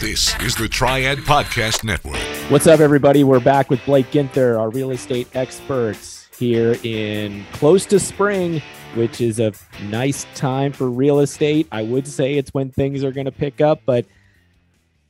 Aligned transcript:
This 0.00 0.34
is 0.40 0.56
the 0.56 0.66
Triad 0.66 1.18
Podcast 1.18 1.84
Network. 1.84 2.16
What's 2.50 2.66
up, 2.66 2.80
everybody? 2.80 3.22
We're 3.22 3.38
back 3.38 3.68
with 3.68 3.84
Blake 3.84 4.10
Ginther, 4.10 4.58
our 4.58 4.70
real 4.70 4.92
estate 4.92 5.28
experts, 5.34 6.26
here 6.38 6.74
in 6.82 7.44
close 7.52 7.84
to 7.84 8.00
spring, 8.00 8.62
which 8.94 9.20
is 9.20 9.40
a 9.40 9.52
nice 9.90 10.24
time 10.34 10.72
for 10.72 10.88
real 10.88 11.20
estate. 11.20 11.68
I 11.70 11.82
would 11.82 12.08
say 12.08 12.38
it's 12.38 12.54
when 12.54 12.70
things 12.70 13.04
are 13.04 13.12
going 13.12 13.26
to 13.26 13.30
pick 13.30 13.60
up, 13.60 13.82
but 13.84 14.06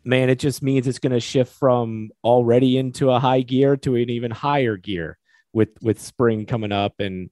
man, 0.03 0.29
it 0.29 0.40
just 0.40 0.61
means 0.61 0.88
it's 0.88 0.99
going 0.99 1.13
to 1.13 1.21
shift 1.21 1.53
from 1.54 2.11
already 2.25 2.77
into 2.77 3.13
a 3.13 3.21
high 3.21 3.43
gear 3.43 3.77
to 3.77 3.95
an 3.95 4.11
even 4.11 4.33
higher 4.33 4.77
gear 4.77 5.19
with 5.53 5.69
with 5.81 6.01
spring 6.01 6.47
coming 6.47 6.72
up 6.72 6.99
and 6.99 7.31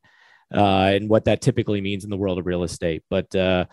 uh, 0.55 0.93
and 0.95 1.09
what 1.09 1.25
that 1.25 1.41
typically 1.41 1.81
means 1.81 2.05
in 2.05 2.11
the 2.11 2.17
world 2.17 2.39
of 2.39 2.47
real 2.47 2.63
estate. 2.63 3.03
But 3.11 3.35
uh, 3.35 3.65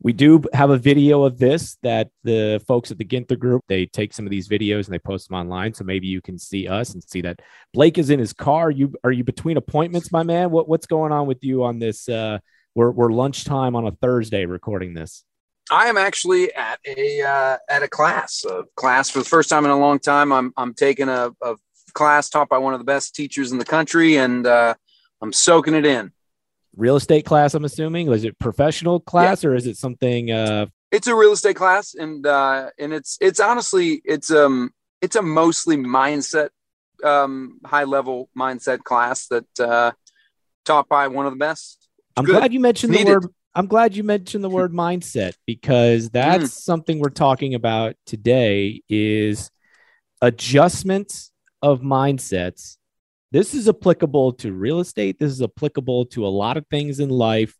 we 0.00 0.12
do 0.12 0.42
have 0.52 0.70
a 0.70 0.76
video 0.76 1.24
of 1.24 1.38
this 1.38 1.78
that 1.82 2.10
the 2.22 2.62
folks 2.68 2.90
at 2.90 2.98
the 2.98 3.04
Ginther 3.04 3.38
Group 3.38 3.62
they 3.66 3.86
take 3.86 4.12
some 4.12 4.26
of 4.26 4.30
these 4.30 4.48
videos 4.48 4.84
and 4.84 4.94
they 4.94 4.98
post 4.98 5.28
them 5.28 5.38
online, 5.38 5.72
so 5.74 5.84
maybe 5.84 6.06
you 6.06 6.20
can 6.20 6.38
see 6.38 6.68
us 6.68 6.92
and 6.92 7.02
see 7.02 7.22
that 7.22 7.40
Blake 7.72 7.96
is 7.98 8.10
in 8.10 8.18
his 8.18 8.32
car. 8.32 8.70
You 8.70 8.94
are 9.04 9.12
you 9.12 9.24
between 9.24 9.56
appointments, 9.56 10.12
my 10.12 10.22
man? 10.22 10.50
What 10.50 10.68
what's 10.68 10.86
going 10.86 11.12
on 11.12 11.26
with 11.26 11.42
you 11.42 11.64
on 11.64 11.78
this? 11.78 12.08
Uh, 12.08 12.38
we're 12.74 12.90
we're 12.90 13.10
lunchtime 13.10 13.74
on 13.74 13.86
a 13.86 13.92
Thursday 13.92 14.44
recording 14.44 14.92
this. 14.92 15.24
I 15.70 15.88
am 15.88 15.96
actually 15.96 16.52
at 16.54 16.78
a 16.86 17.22
uh, 17.22 17.56
at 17.68 17.82
a 17.82 17.88
class, 17.88 18.44
a 18.48 18.64
class 18.76 19.08
for 19.08 19.20
the 19.20 19.24
first 19.24 19.48
time 19.48 19.64
in 19.64 19.70
a 19.70 19.78
long 19.78 19.98
time. 19.98 20.30
I'm 20.30 20.52
I'm 20.56 20.74
taking 20.74 21.08
a, 21.08 21.30
a 21.42 21.56
class 21.94 22.28
taught 22.28 22.50
by 22.50 22.58
one 22.58 22.74
of 22.74 22.80
the 22.80 22.84
best 22.84 23.14
teachers 23.14 23.50
in 23.50 23.58
the 23.58 23.64
country, 23.64 24.16
and 24.16 24.46
uh, 24.46 24.74
I'm 25.22 25.32
soaking 25.32 25.74
it 25.74 25.86
in 25.86 26.12
real 26.76 26.96
estate 26.96 27.24
class 27.24 27.54
i'm 27.54 27.64
assuming 27.64 28.06
was 28.06 28.24
it 28.24 28.38
professional 28.38 29.00
class 29.00 29.42
yeah. 29.42 29.50
or 29.50 29.54
is 29.54 29.66
it 29.66 29.76
something 29.76 30.30
uh 30.30 30.66
it's 30.92 31.06
a 31.06 31.14
real 31.14 31.32
estate 31.32 31.56
class 31.56 31.94
and 31.94 32.26
uh 32.26 32.70
and 32.78 32.92
it's 32.92 33.18
it's 33.20 33.40
honestly 33.40 34.00
it's 34.04 34.30
um 34.30 34.70
it's 35.00 35.16
a 35.16 35.22
mostly 35.22 35.76
mindset 35.76 36.50
um 37.04 37.58
high 37.64 37.84
level 37.84 38.28
mindset 38.36 38.82
class 38.84 39.26
that 39.28 39.46
uh 39.60 39.90
taught 40.64 40.88
by 40.88 41.08
one 41.08 41.26
of 41.26 41.32
the 41.32 41.38
best 41.38 41.78
it's 41.80 42.12
i'm 42.16 42.24
good. 42.24 42.32
glad 42.32 42.52
you 42.52 42.60
mentioned 42.60 42.94
the 42.94 43.04
word 43.04 43.26
i'm 43.54 43.66
glad 43.66 43.96
you 43.96 44.04
mentioned 44.04 44.44
the 44.44 44.50
word 44.50 44.72
mindset 44.72 45.32
because 45.46 46.10
that's 46.10 46.44
mm. 46.44 46.48
something 46.50 46.98
we're 46.98 47.08
talking 47.08 47.54
about 47.54 47.94
today 48.04 48.82
is 48.88 49.50
adjustments 50.20 51.32
of 51.62 51.80
mindsets 51.80 52.76
this 53.32 53.54
is 53.54 53.68
applicable 53.68 54.32
to 54.34 54.52
real 54.52 54.80
estate. 54.80 55.18
This 55.18 55.32
is 55.32 55.42
applicable 55.42 56.06
to 56.06 56.26
a 56.26 56.28
lot 56.28 56.56
of 56.56 56.66
things 56.68 57.00
in 57.00 57.08
life. 57.08 57.54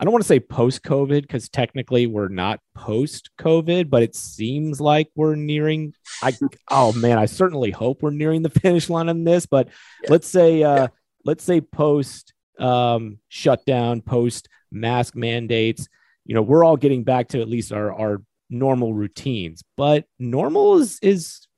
I 0.00 0.04
don't 0.04 0.12
want 0.12 0.22
to 0.22 0.28
say 0.28 0.38
post 0.38 0.82
COVID 0.84 1.22
because 1.22 1.48
technically 1.48 2.06
we're 2.06 2.28
not 2.28 2.60
post 2.74 3.30
COVID, 3.38 3.90
but 3.90 4.02
it 4.02 4.14
seems 4.14 4.80
like 4.80 5.08
we're 5.16 5.34
nearing. 5.34 5.92
I 6.22 6.32
oh 6.70 6.92
man, 6.92 7.18
I 7.18 7.26
certainly 7.26 7.72
hope 7.72 8.02
we're 8.02 8.10
nearing 8.10 8.42
the 8.42 8.50
finish 8.60 8.88
line 8.88 9.08
on 9.08 9.24
this. 9.24 9.46
But 9.46 9.68
yeah. 10.04 10.10
let's 10.10 10.28
say 10.28 10.62
uh, 10.62 10.74
yeah. 10.76 10.86
let's 11.24 11.42
say 11.42 11.60
post 11.60 12.32
um, 12.60 13.18
shutdown, 13.28 14.02
post 14.02 14.48
mask 14.70 15.16
mandates. 15.16 15.88
You 16.24 16.34
know, 16.34 16.42
we're 16.42 16.64
all 16.64 16.76
getting 16.76 17.02
back 17.02 17.28
to 17.28 17.40
at 17.40 17.48
least 17.48 17.72
our 17.72 17.92
our 17.92 18.22
normal 18.50 18.94
routines, 18.94 19.64
but 19.76 20.04
normal 20.18 20.78
is 20.78 21.00
is 21.02 21.48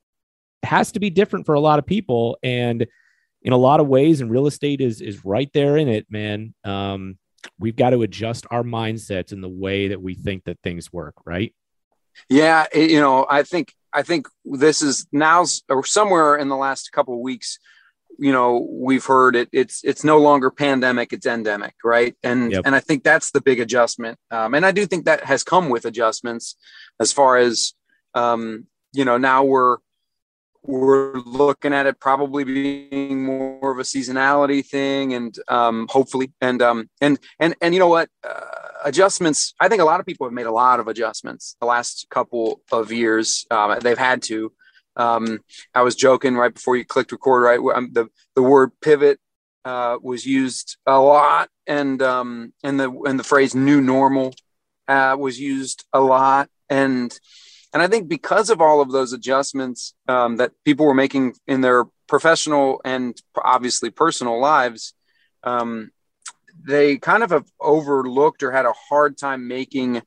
has 0.62 0.92
to 0.92 1.00
be 1.00 1.10
different 1.10 1.46
for 1.46 1.54
a 1.54 1.60
lot 1.60 1.78
of 1.78 1.86
people 1.86 2.38
and 2.42 2.86
in 3.42 3.52
a 3.52 3.56
lot 3.56 3.80
of 3.80 3.88
ways, 3.88 4.20
and 4.20 4.30
real 4.30 4.46
estate 4.46 4.80
is 4.80 5.00
is 5.00 5.24
right 5.24 5.50
there 5.52 5.76
in 5.76 5.88
it, 5.88 6.06
man. 6.10 6.54
Um, 6.64 7.18
we've 7.58 7.76
got 7.76 7.90
to 7.90 8.02
adjust 8.02 8.46
our 8.50 8.62
mindsets 8.62 9.32
in 9.32 9.40
the 9.40 9.48
way 9.48 9.88
that 9.88 10.02
we 10.02 10.14
think 10.14 10.44
that 10.44 10.58
things 10.62 10.92
work, 10.92 11.14
right? 11.24 11.54
Yeah, 12.28 12.66
you 12.74 13.00
know, 13.00 13.26
I 13.28 13.42
think 13.42 13.74
I 13.92 14.02
think 14.02 14.28
this 14.44 14.82
is 14.82 15.06
now 15.12 15.44
or 15.68 15.84
somewhere 15.84 16.36
in 16.36 16.48
the 16.48 16.56
last 16.56 16.92
couple 16.92 17.14
of 17.14 17.20
weeks. 17.20 17.58
You 18.18 18.32
know, 18.32 18.66
we've 18.70 19.04
heard 19.04 19.34
it. 19.36 19.48
It's 19.52 19.82
it's 19.82 20.04
no 20.04 20.18
longer 20.18 20.50
pandemic; 20.50 21.12
it's 21.12 21.26
endemic, 21.26 21.74
right? 21.82 22.14
And 22.22 22.52
yep. 22.52 22.62
and 22.66 22.74
I 22.74 22.80
think 22.80 23.02
that's 23.02 23.30
the 23.30 23.40
big 23.40 23.60
adjustment. 23.60 24.18
Um, 24.30 24.54
and 24.54 24.66
I 24.66 24.72
do 24.72 24.84
think 24.84 25.06
that 25.06 25.24
has 25.24 25.42
come 25.42 25.70
with 25.70 25.86
adjustments, 25.86 26.56
as 26.98 27.12
far 27.12 27.38
as 27.38 27.72
um, 28.14 28.66
you 28.92 29.06
know. 29.06 29.16
Now 29.16 29.44
we're 29.44 29.78
we're 30.62 31.18
looking 31.20 31.72
at 31.72 31.86
it 31.86 31.98
probably 32.00 32.44
being 32.44 33.24
more 33.24 33.72
of 33.72 33.78
a 33.78 33.82
seasonality 33.82 34.64
thing 34.64 35.14
and 35.14 35.38
um, 35.48 35.86
hopefully 35.90 36.32
and 36.40 36.60
um, 36.62 36.88
and 37.00 37.18
and 37.38 37.54
and 37.60 37.74
you 37.74 37.80
know 37.80 37.88
what? 37.88 38.08
Uh, 38.22 38.40
adjustments 38.82 39.52
i 39.60 39.68
think 39.68 39.82
a 39.82 39.84
lot 39.84 40.00
of 40.00 40.06
people 40.06 40.26
have 40.26 40.32
made 40.32 40.46
a 40.46 40.50
lot 40.50 40.80
of 40.80 40.88
adjustments 40.88 41.54
the 41.60 41.66
last 41.66 42.06
couple 42.08 42.62
of 42.72 42.90
years 42.90 43.44
um, 43.50 43.78
they've 43.80 43.98
had 43.98 44.22
to. 44.22 44.52
Um, 44.96 45.40
i 45.74 45.82
was 45.82 45.94
joking 45.94 46.34
right 46.34 46.52
before 46.52 46.76
you 46.76 46.84
clicked 46.84 47.12
record 47.12 47.42
right? 47.42 47.60
The, 47.92 48.08
the 48.34 48.42
word 48.42 48.72
pivot 48.80 49.18
uh, 49.64 49.98
was 50.02 50.24
used 50.24 50.78
a 50.86 50.98
lot 50.98 51.50
and 51.66 52.02
um, 52.02 52.52
and 52.64 52.80
the 52.80 52.90
and 53.04 53.18
the 53.18 53.24
phrase 53.24 53.54
new 53.54 53.80
normal 53.80 54.34
uh, 54.90 55.16
was 55.16 55.40
used 55.40 55.84
a 55.92 56.00
lot. 56.00 56.48
And 56.68 57.16
and 57.72 57.82
I 57.82 57.86
think 57.86 58.08
because 58.08 58.50
of 58.50 58.60
all 58.60 58.80
of 58.80 58.90
those 58.90 59.12
adjustments 59.12 59.94
um, 60.08 60.36
that 60.36 60.52
people 60.64 60.86
were 60.86 60.94
making 60.94 61.34
in 61.46 61.60
their 61.60 61.84
professional 62.08 62.80
and 62.84 63.16
obviously 63.36 63.90
personal 63.90 64.40
lives, 64.40 64.94
um, 65.44 65.90
they 66.62 66.98
kind 66.98 67.22
of 67.22 67.30
have 67.30 67.46
overlooked 67.60 68.42
or 68.42 68.50
had 68.50 68.66
a 68.66 68.74
hard 68.88 69.16
time 69.16 69.48
making 69.48 70.02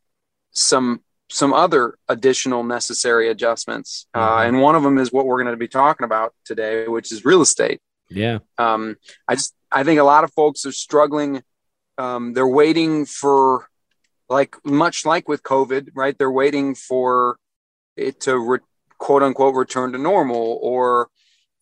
some 0.51 1.01
some 1.29 1.53
other 1.53 1.97
additional 2.07 2.63
necessary 2.63 3.29
adjustments. 3.29 4.05
Uh, 4.13 4.19
mm-hmm. 4.19 4.49
And 4.49 4.61
one 4.61 4.75
of 4.75 4.83
them 4.83 4.99
is 4.99 5.11
what 5.11 5.25
we're 5.25 5.41
going 5.41 5.53
to 5.53 5.57
be 5.57 5.67
talking 5.67 6.03
about 6.03 6.33
today, 6.45 6.87
which 6.87 7.11
is 7.11 7.25
real 7.25 7.41
estate. 7.41 7.81
Yeah. 8.09 8.39
Um, 8.59 8.97
I 9.27 9.35
just 9.35 9.55
I 9.71 9.83
think 9.83 9.99
a 9.99 10.03
lot 10.03 10.23
of 10.23 10.33
folks 10.33 10.65
are 10.65 10.71
struggling. 10.71 11.41
Um, 11.97 12.33
they're 12.33 12.47
waiting 12.47 13.05
for 13.05 13.67
like 14.29 14.55
much 14.63 15.05
like 15.05 15.27
with 15.27 15.43
COVID, 15.43 15.89
right? 15.95 16.15
They're 16.17 16.29
waiting 16.31 16.75
for 16.75 17.37
it 17.95 18.21
to 18.21 18.37
re- 18.37 18.59
quote 18.97 19.23
unquote 19.23 19.55
return 19.55 19.91
to 19.91 19.97
normal 19.97 20.59
or 20.61 21.09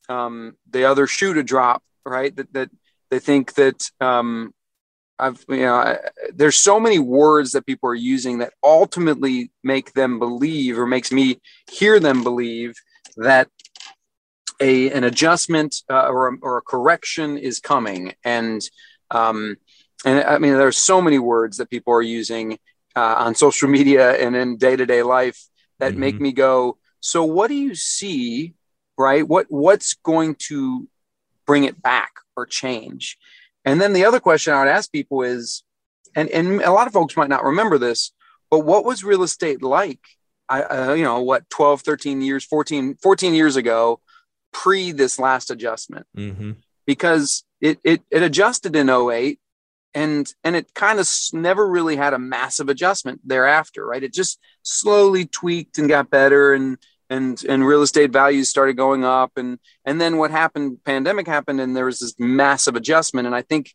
um, 0.10 0.56
the 0.70 0.86
other 0.86 1.08
shoe 1.08 1.34
to 1.34 1.44
drop, 1.44 1.84
right? 2.06 2.36
That, 2.36 2.54
that 2.54 2.70
they 3.10 3.20
think 3.20 3.54
that 3.56 3.90
um, 4.00 4.54
I've, 5.20 5.44
you 5.50 5.58
know, 5.58 5.76
I, 5.76 5.98
there's 6.34 6.56
so 6.56 6.80
many 6.80 7.00
words 7.00 7.52
that 7.52 7.66
people 7.66 7.90
are 7.90 7.96
using 7.96 8.40
that 8.40 8.54
ultimately 8.64 9.52
make 9.64 9.94
them 9.94 10.20
believe 10.20 10.78
or 10.78 10.88
makes 10.88 11.12
me 11.12 11.40
hear 11.70 12.00
them 12.00 12.24
believe 12.24 12.76
that 13.18 13.48
a, 14.60 14.92
an 14.92 15.04
adjustment 15.04 15.76
uh, 15.90 16.08
or, 16.08 16.30
a, 16.30 16.38
or 16.42 16.58
a 16.58 16.62
correction 16.62 17.38
is 17.38 17.60
coming. 17.60 18.14
And, 18.24 18.62
um, 19.10 19.58
and 20.06 20.24
I 20.24 20.38
mean, 20.40 20.54
there's 20.54 20.78
so 20.78 21.02
many 21.02 21.20
words 21.20 21.58
that 21.58 21.70
people 21.70 21.94
are 21.94 22.02
using 22.02 22.58
uh, 22.96 23.16
on 23.20 23.36
social 23.36 23.70
media 23.70 24.14
and 24.14 24.36
in 24.36 24.58
day-to-day 24.58 25.04
life 25.04 25.40
that 25.82 25.92
mm-hmm. 25.92 26.00
make 26.00 26.22
me 26.22 26.32
go, 26.32 26.78
so 27.02 27.26
what 27.26 27.48
do 27.50 27.56
you 27.56 27.76
see, 27.76 28.54
right? 28.98 29.28
What 29.28 29.48
what's 29.50 29.96
going 29.96 30.36
to 30.48 30.88
bring 31.46 31.66
it 31.66 31.82
back 31.82 32.12
or 32.38 32.46
change? 32.46 33.18
And 33.66 33.82
then 33.82 33.94
the 33.94 34.06
other 34.06 34.20
question 34.20 34.54
I 34.54 34.64
would 34.64 34.72
ask 34.72 34.92
people 34.92 35.24
is, 35.24 35.64
and, 36.16 36.30
and 36.30 36.62
a 36.62 36.72
lot 36.72 36.88
of 36.88 36.94
folks 36.94 37.18
might 37.18 37.30
not 37.30 37.44
remember 37.44 37.78
this, 37.78 38.12
but 38.50 38.60
what 38.60 38.86
was 38.86 39.04
real 39.04 39.24
estate 39.24 39.62
like? 39.62 40.00
I, 40.50 40.62
uh, 40.64 40.94
you 40.94 41.04
know, 41.04 41.22
what, 41.22 41.50
12, 41.50 41.82
13 41.82 42.22
years, 42.22 42.44
14, 42.44 42.96
14 43.02 43.34
years 43.34 43.56
ago, 43.56 44.02
pre 44.52 44.92
this 44.92 45.18
last 45.18 45.50
adjustment? 45.50 46.06
Mm-hmm. 46.18 46.52
Because 46.86 47.44
it, 47.62 47.80
it, 47.84 48.02
it 48.12 48.22
adjusted 48.22 48.76
in 48.76 48.90
08 48.90 49.40
and 49.94 50.34
and 50.44 50.56
it 50.56 50.74
kind 50.74 51.00
of 51.00 51.10
never 51.34 51.68
really 51.68 51.96
had 51.96 52.14
a 52.14 52.20
massive 52.20 52.70
adjustment 52.70 53.22
thereafter 53.26 53.86
right? 53.86 54.04
It 54.04 54.14
just 54.14 54.40
slowly 54.64 55.26
tweaked 55.26 55.78
and 55.78 55.90
got 55.90 56.10
better 56.10 56.54
and 56.54 56.78
and 57.10 57.44
and 57.48 57.66
real 57.66 57.82
estate 57.82 58.12
values 58.12 58.50
started 58.50 58.78
going 58.78 59.04
up. 59.04 59.32
And 59.36 59.60
and 59.86 60.00
then 60.00 60.18
what 60.18 60.32
happened 60.32 60.84
pandemic 60.86 61.28
happened 61.28 61.60
and 61.60 61.76
there 61.76 61.86
was 61.86 62.00
this 62.00 62.16
massive 62.18 62.76
adjustment. 62.76 63.28
And 63.28 63.36
i 63.36 63.42
think 63.42 63.74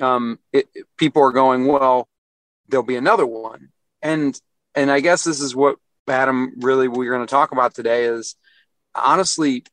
um, 0.00 0.38
it, 0.52 0.68
people 0.98 1.22
are 1.22 1.32
going 1.32 1.66
well 1.66 2.08
there'll 2.68 2.84
be 2.84 2.96
another 2.96 3.26
one. 3.26 3.70
And 4.02 4.38
and 4.74 4.90
i 4.90 5.00
guess 5.00 5.24
this 5.24 5.40
is 5.40 5.56
what 5.56 5.76
adam 6.08 6.52
really 6.60 6.86
we're 6.86 7.12
going 7.12 7.26
to 7.26 7.30
talk 7.30 7.50
about 7.50 7.74
today 7.74 8.04
is 8.04 8.36
honestly 8.94 9.64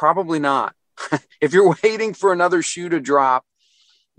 probably 0.00 0.38
not. 0.38 0.74
If 1.40 1.54
you're 1.54 1.74
waiting 1.82 2.14
for 2.14 2.32
another 2.32 2.62
shoe 2.62 2.88
to 2.90 3.00
drop 3.00 3.44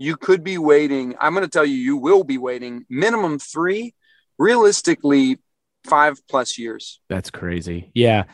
you 0.02 0.16
could 0.16 0.42
be 0.42 0.58
waiting. 0.58 1.14
I'm 1.20 1.32
going 1.32 1.44
to 1.44 1.50
tell 1.50 1.64
you, 1.64 1.76
you 1.76 1.96
will 1.96 2.24
be 2.24 2.38
waiting 2.38 2.84
minimum 2.90 3.38
three, 3.38 3.94
realistically, 4.38 5.38
five 5.84 6.20
plus 6.28 6.58
years. 6.58 7.00
That's 7.08 7.30
crazy. 7.30 7.90
Yeah. 7.94 8.24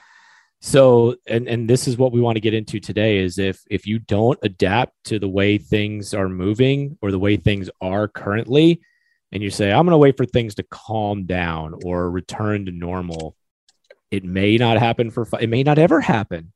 So, 0.60 1.14
and 1.26 1.46
and 1.46 1.70
this 1.70 1.86
is 1.86 1.96
what 1.96 2.10
we 2.10 2.20
want 2.20 2.36
to 2.36 2.40
get 2.40 2.54
into 2.54 2.80
today 2.80 3.18
is 3.18 3.38
if 3.38 3.62
if 3.70 3.86
you 3.86 4.00
don't 4.00 4.38
adapt 4.42 4.92
to 5.04 5.18
the 5.18 5.28
way 5.28 5.58
things 5.58 6.14
are 6.14 6.28
moving 6.28 6.98
or 7.00 7.12
the 7.12 7.18
way 7.18 7.36
things 7.36 7.70
are 7.80 8.08
currently, 8.08 8.80
and 9.30 9.42
you 9.42 9.50
say 9.50 9.70
I'm 9.70 9.84
going 9.84 9.92
to 9.92 9.98
wait 9.98 10.16
for 10.16 10.26
things 10.26 10.56
to 10.56 10.64
calm 10.64 11.26
down 11.26 11.74
or 11.84 12.10
return 12.10 12.66
to 12.66 12.72
normal, 12.72 13.36
It 14.10 14.24
may 14.24 14.56
not 14.56 14.78
happen 14.78 15.10
for 15.10 15.28
it 15.38 15.48
may 15.48 15.62
not 15.62 15.78
ever 15.78 16.00
happen, 16.00 16.52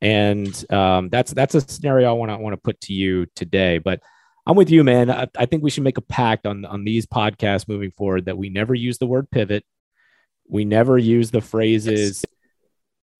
and 0.00 0.52
um, 0.70 1.08
that's 1.08 1.32
that's 1.32 1.54
a 1.54 1.60
scenario 1.60 2.10
I 2.10 2.12
want 2.12 2.30
to 2.30 2.36
want 2.36 2.52
to 2.52 2.60
put 2.60 2.80
to 2.82 2.92
you 2.92 3.26
today. 3.34 3.78
But 3.78 4.00
I'm 4.46 4.56
with 4.56 4.70
you, 4.70 4.84
man. 4.84 5.10
I, 5.10 5.28
I 5.36 5.46
think 5.46 5.62
we 5.62 5.70
should 5.70 5.84
make 5.84 5.98
a 5.98 6.02
pact 6.02 6.46
on 6.46 6.64
on 6.64 6.84
these 6.84 7.06
podcasts 7.06 7.68
moving 7.68 7.90
forward 7.92 8.26
that 8.26 8.38
we 8.38 8.48
never 8.48 8.74
use 8.74 8.98
the 8.98 9.06
word 9.06 9.30
pivot. 9.30 9.64
We 10.48 10.64
never 10.64 10.98
use 10.98 11.30
the 11.30 11.40
phrases 11.40 12.24
yes. 12.24 12.24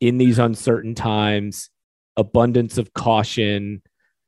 in 0.00 0.18
these 0.18 0.38
uncertain 0.38 0.94
times, 0.94 1.70
abundance 2.16 2.78
of 2.78 2.92
caution, 2.92 3.82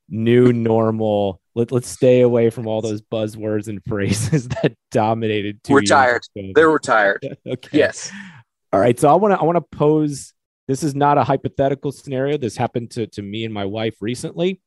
new 0.09 0.53
normal. 0.53 1.41
Let, 1.55 1.73
let's 1.73 1.89
stay 1.89 2.21
away 2.21 2.51
from 2.51 2.67
all 2.67 2.81
those 2.81 3.03
buzzwords 3.03 3.69
and 3.69 3.83
phrases 3.85 4.49
that 4.63 4.75
dominated. 4.91 5.61
We're 5.69 5.83
tired. 5.83 6.23
They're 6.55 6.71
retired. 6.71 7.37
okay. 7.47 7.79
Yes. 7.79 8.13
All 8.73 8.81
right. 8.81 8.99
So 8.99 9.09
I 9.09 9.15
want 9.17 9.35
to 9.35 9.41
I 9.41 9.45
want 9.45 9.57
to 9.57 9.77
pose. 9.77 10.33
This 10.69 10.85
is 10.85 10.95
not 10.95 11.19
a 11.19 11.25
hypothetical 11.25 11.91
scenario. 11.91 12.39
This 12.39 12.57
happened 12.57 12.93
to, 12.93 13.09
to 13.09 13.23
me 13.23 13.45
and 13.45 13.53
my 13.53 13.65
wife 13.65 13.97
recently. 14.01 14.61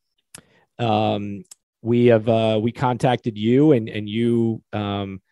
Um, 0.78 1.42
we 1.86 2.06
have 2.06 2.28
uh, 2.28 2.58
we 2.60 2.72
contacted 2.72 3.38
you 3.38 3.70
and 3.70 3.88
and 3.88 4.08
you 4.08 4.60
um, 4.72 5.22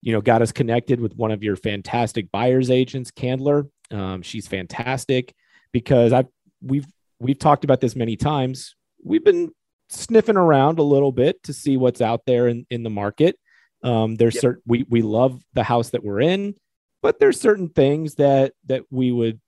you 0.00 0.12
know 0.12 0.22
got 0.22 0.40
us 0.40 0.50
connected 0.50 0.98
with 0.98 1.14
one 1.14 1.30
of 1.30 1.42
your 1.42 1.54
fantastic 1.54 2.32
buyers 2.32 2.70
agents, 2.70 3.10
Candler. 3.10 3.68
Um, 3.90 4.22
she's 4.22 4.48
fantastic 4.48 5.34
because 5.70 6.14
I 6.14 6.24
we've 6.62 6.86
we've 7.20 7.38
talked 7.38 7.64
about 7.64 7.82
this 7.82 7.94
many 7.94 8.16
times. 8.16 8.74
We've 9.04 9.24
been 9.24 9.52
sniffing 9.90 10.38
around 10.38 10.78
a 10.78 10.82
little 10.82 11.12
bit 11.12 11.42
to 11.42 11.52
see 11.52 11.76
what's 11.76 12.00
out 12.00 12.22
there 12.26 12.48
in, 12.48 12.66
in 12.70 12.82
the 12.84 12.90
market. 12.90 13.38
Um, 13.84 14.14
there's 14.14 14.36
yep. 14.36 14.40
certain 14.40 14.62
we 14.66 14.86
we 14.88 15.02
love 15.02 15.42
the 15.52 15.62
house 15.62 15.90
that 15.90 16.02
we're 16.02 16.22
in, 16.22 16.54
but 17.02 17.20
there's 17.20 17.38
certain 17.38 17.68
things 17.68 18.14
that 18.14 18.54
that 18.64 18.84
we 18.90 19.12
would 19.12 19.42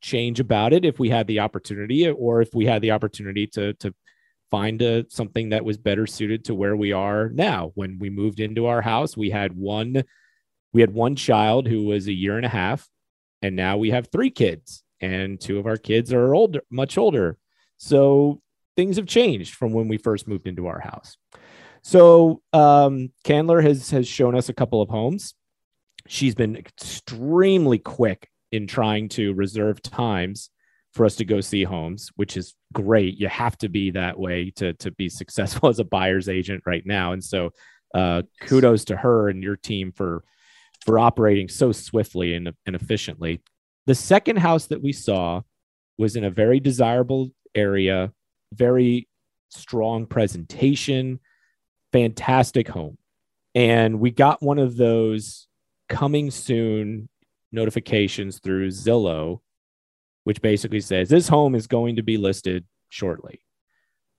change 0.00 0.40
about 0.40 0.72
it 0.72 0.86
if 0.86 0.98
we 0.98 1.10
had 1.10 1.26
the 1.26 1.40
opportunity, 1.40 2.08
or 2.08 2.40
if 2.40 2.54
we 2.54 2.64
had 2.64 2.80
the 2.80 2.92
opportunity 2.92 3.46
to 3.48 3.74
to 3.74 3.94
find 4.52 4.82
a, 4.82 5.06
something 5.08 5.48
that 5.48 5.64
was 5.64 5.78
better 5.78 6.06
suited 6.06 6.44
to 6.44 6.54
where 6.54 6.76
we 6.76 6.92
are 6.92 7.30
now. 7.30 7.72
When 7.74 7.98
we 7.98 8.10
moved 8.10 8.38
into 8.38 8.66
our 8.66 8.82
house, 8.82 9.16
we 9.16 9.30
had 9.30 9.56
one 9.56 10.04
we 10.74 10.82
had 10.82 10.94
one 10.94 11.16
child 11.16 11.66
who 11.66 11.84
was 11.84 12.06
a 12.06 12.12
year 12.12 12.36
and 12.36 12.46
a 12.46 12.50
half, 12.50 12.88
and 13.42 13.56
now 13.56 13.76
we 13.78 13.90
have 13.90 14.08
three 14.12 14.30
kids, 14.30 14.84
and 15.00 15.40
two 15.40 15.58
of 15.58 15.66
our 15.66 15.76
kids 15.76 16.12
are 16.12 16.34
older, 16.34 16.62
much 16.70 16.96
older. 16.96 17.36
So 17.78 18.40
things 18.76 18.96
have 18.96 19.06
changed 19.06 19.54
from 19.54 19.72
when 19.72 19.88
we 19.88 19.96
first 19.96 20.28
moved 20.28 20.46
into 20.46 20.66
our 20.66 20.80
house. 20.80 21.16
So 21.82 22.42
um, 22.52 23.10
Candler 23.24 23.62
has 23.62 23.90
has 23.90 24.06
shown 24.06 24.36
us 24.36 24.50
a 24.50 24.54
couple 24.54 24.82
of 24.82 24.90
homes. 24.90 25.34
She's 26.06 26.34
been 26.34 26.56
extremely 26.56 27.78
quick 27.78 28.28
in 28.50 28.66
trying 28.66 29.08
to 29.10 29.32
reserve 29.32 29.80
times 29.80 30.50
for 30.92 31.06
us 31.06 31.16
to 31.16 31.24
go 31.24 31.40
see 31.40 31.64
homes, 31.64 32.10
which 32.16 32.36
is 32.36 32.54
great. 32.72 33.18
You 33.18 33.28
have 33.28 33.56
to 33.58 33.68
be 33.68 33.90
that 33.92 34.18
way 34.18 34.50
to 34.56 34.74
to 34.74 34.90
be 34.90 35.08
successful 35.08 35.68
as 35.70 35.78
a 35.78 35.84
buyer's 35.84 36.28
agent 36.28 36.62
right 36.66 36.84
now. 36.84 37.12
And 37.12 37.22
so, 37.22 37.50
uh, 37.94 38.22
kudos 38.42 38.84
to 38.86 38.96
her 38.96 39.28
and 39.28 39.42
your 39.42 39.56
team 39.56 39.92
for 39.92 40.24
for 40.84 40.98
operating 40.98 41.48
so 41.48 41.72
swiftly 41.72 42.34
and, 42.34 42.52
and 42.66 42.74
efficiently. 42.76 43.40
The 43.86 43.94
second 43.94 44.38
house 44.38 44.66
that 44.66 44.82
we 44.82 44.92
saw 44.92 45.42
was 45.98 46.16
in 46.16 46.24
a 46.24 46.30
very 46.30 46.60
desirable 46.60 47.30
area, 47.54 48.12
very 48.52 49.08
strong 49.48 50.06
presentation, 50.06 51.20
fantastic 51.92 52.68
home. 52.68 52.98
And 53.54 54.00
we 54.00 54.10
got 54.10 54.42
one 54.42 54.58
of 54.58 54.76
those 54.76 55.46
coming 55.88 56.30
soon 56.30 57.08
notifications 57.52 58.38
through 58.38 58.68
Zillow 58.68 59.40
which 60.24 60.40
basically 60.40 60.80
says 60.80 61.08
this 61.08 61.28
home 61.28 61.54
is 61.54 61.66
going 61.66 61.96
to 61.96 62.02
be 62.02 62.16
listed 62.16 62.64
shortly. 62.88 63.42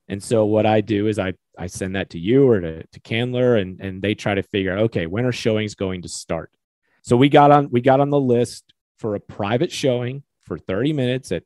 And 0.08 0.22
so 0.22 0.46
what 0.46 0.66
I 0.66 0.82
do 0.82 1.08
is 1.08 1.18
I, 1.18 1.34
I 1.58 1.68
send 1.68 1.96
that 1.96 2.10
to 2.12 2.20
you 2.20 2.48
or 2.50 2.60
to, 2.60 2.84
to 2.86 3.00
Candler 3.00 3.56
and, 3.56 3.80
and 3.80 4.02
they 4.02 4.16
try 4.16 4.36
to 4.36 4.44
figure 4.44 4.74
out, 4.74 4.84
okay, 4.84 5.06
when 5.06 5.26
are 5.26 5.32
showings 5.32 5.76
going 5.76 6.02
to 6.02 6.10
start? 6.10 6.52
So 7.04 7.16
we 7.18 7.30
got 7.30 7.52
on 7.52 7.70
we 7.70 7.82
got 7.82 8.00
on 8.00 8.10
the 8.10 8.20
list 8.20 8.74
for 8.98 9.16
a 9.16 9.20
private 9.20 9.72
showing 9.72 10.24
for 10.42 10.58
30 10.58 10.94
minutes 10.94 11.32
at 11.32 11.44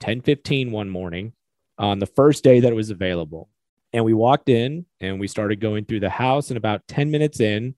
10 0.00 0.20
15 0.20 0.70
one 0.70 0.88
morning 0.88 1.32
on 1.78 1.98
the 1.98 2.06
first 2.06 2.44
day 2.44 2.60
that 2.60 2.72
it 2.72 2.76
was 2.76 2.90
available. 2.90 3.48
And 3.92 4.04
we 4.04 4.12
walked 4.12 4.48
in 4.48 4.84
and 5.00 5.18
we 5.18 5.28
started 5.28 5.60
going 5.60 5.86
through 5.86 6.00
the 6.00 6.10
house. 6.10 6.50
And 6.50 6.56
about 6.58 6.86
10 6.88 7.10
minutes 7.10 7.40
in, 7.40 7.74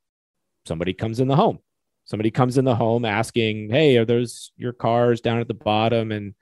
somebody 0.66 0.92
comes 0.92 1.20
in 1.20 1.28
the 1.28 1.36
home 1.36 1.60
somebody 2.10 2.32
comes 2.32 2.58
in 2.58 2.64
the 2.64 2.74
home 2.74 3.04
asking, 3.04 3.70
Hey, 3.70 3.96
are 3.96 4.04
those 4.04 4.50
your 4.56 4.72
cars 4.72 5.20
down 5.20 5.38
at 5.38 5.46
the 5.46 5.54
bottom? 5.54 6.10
And 6.10 6.34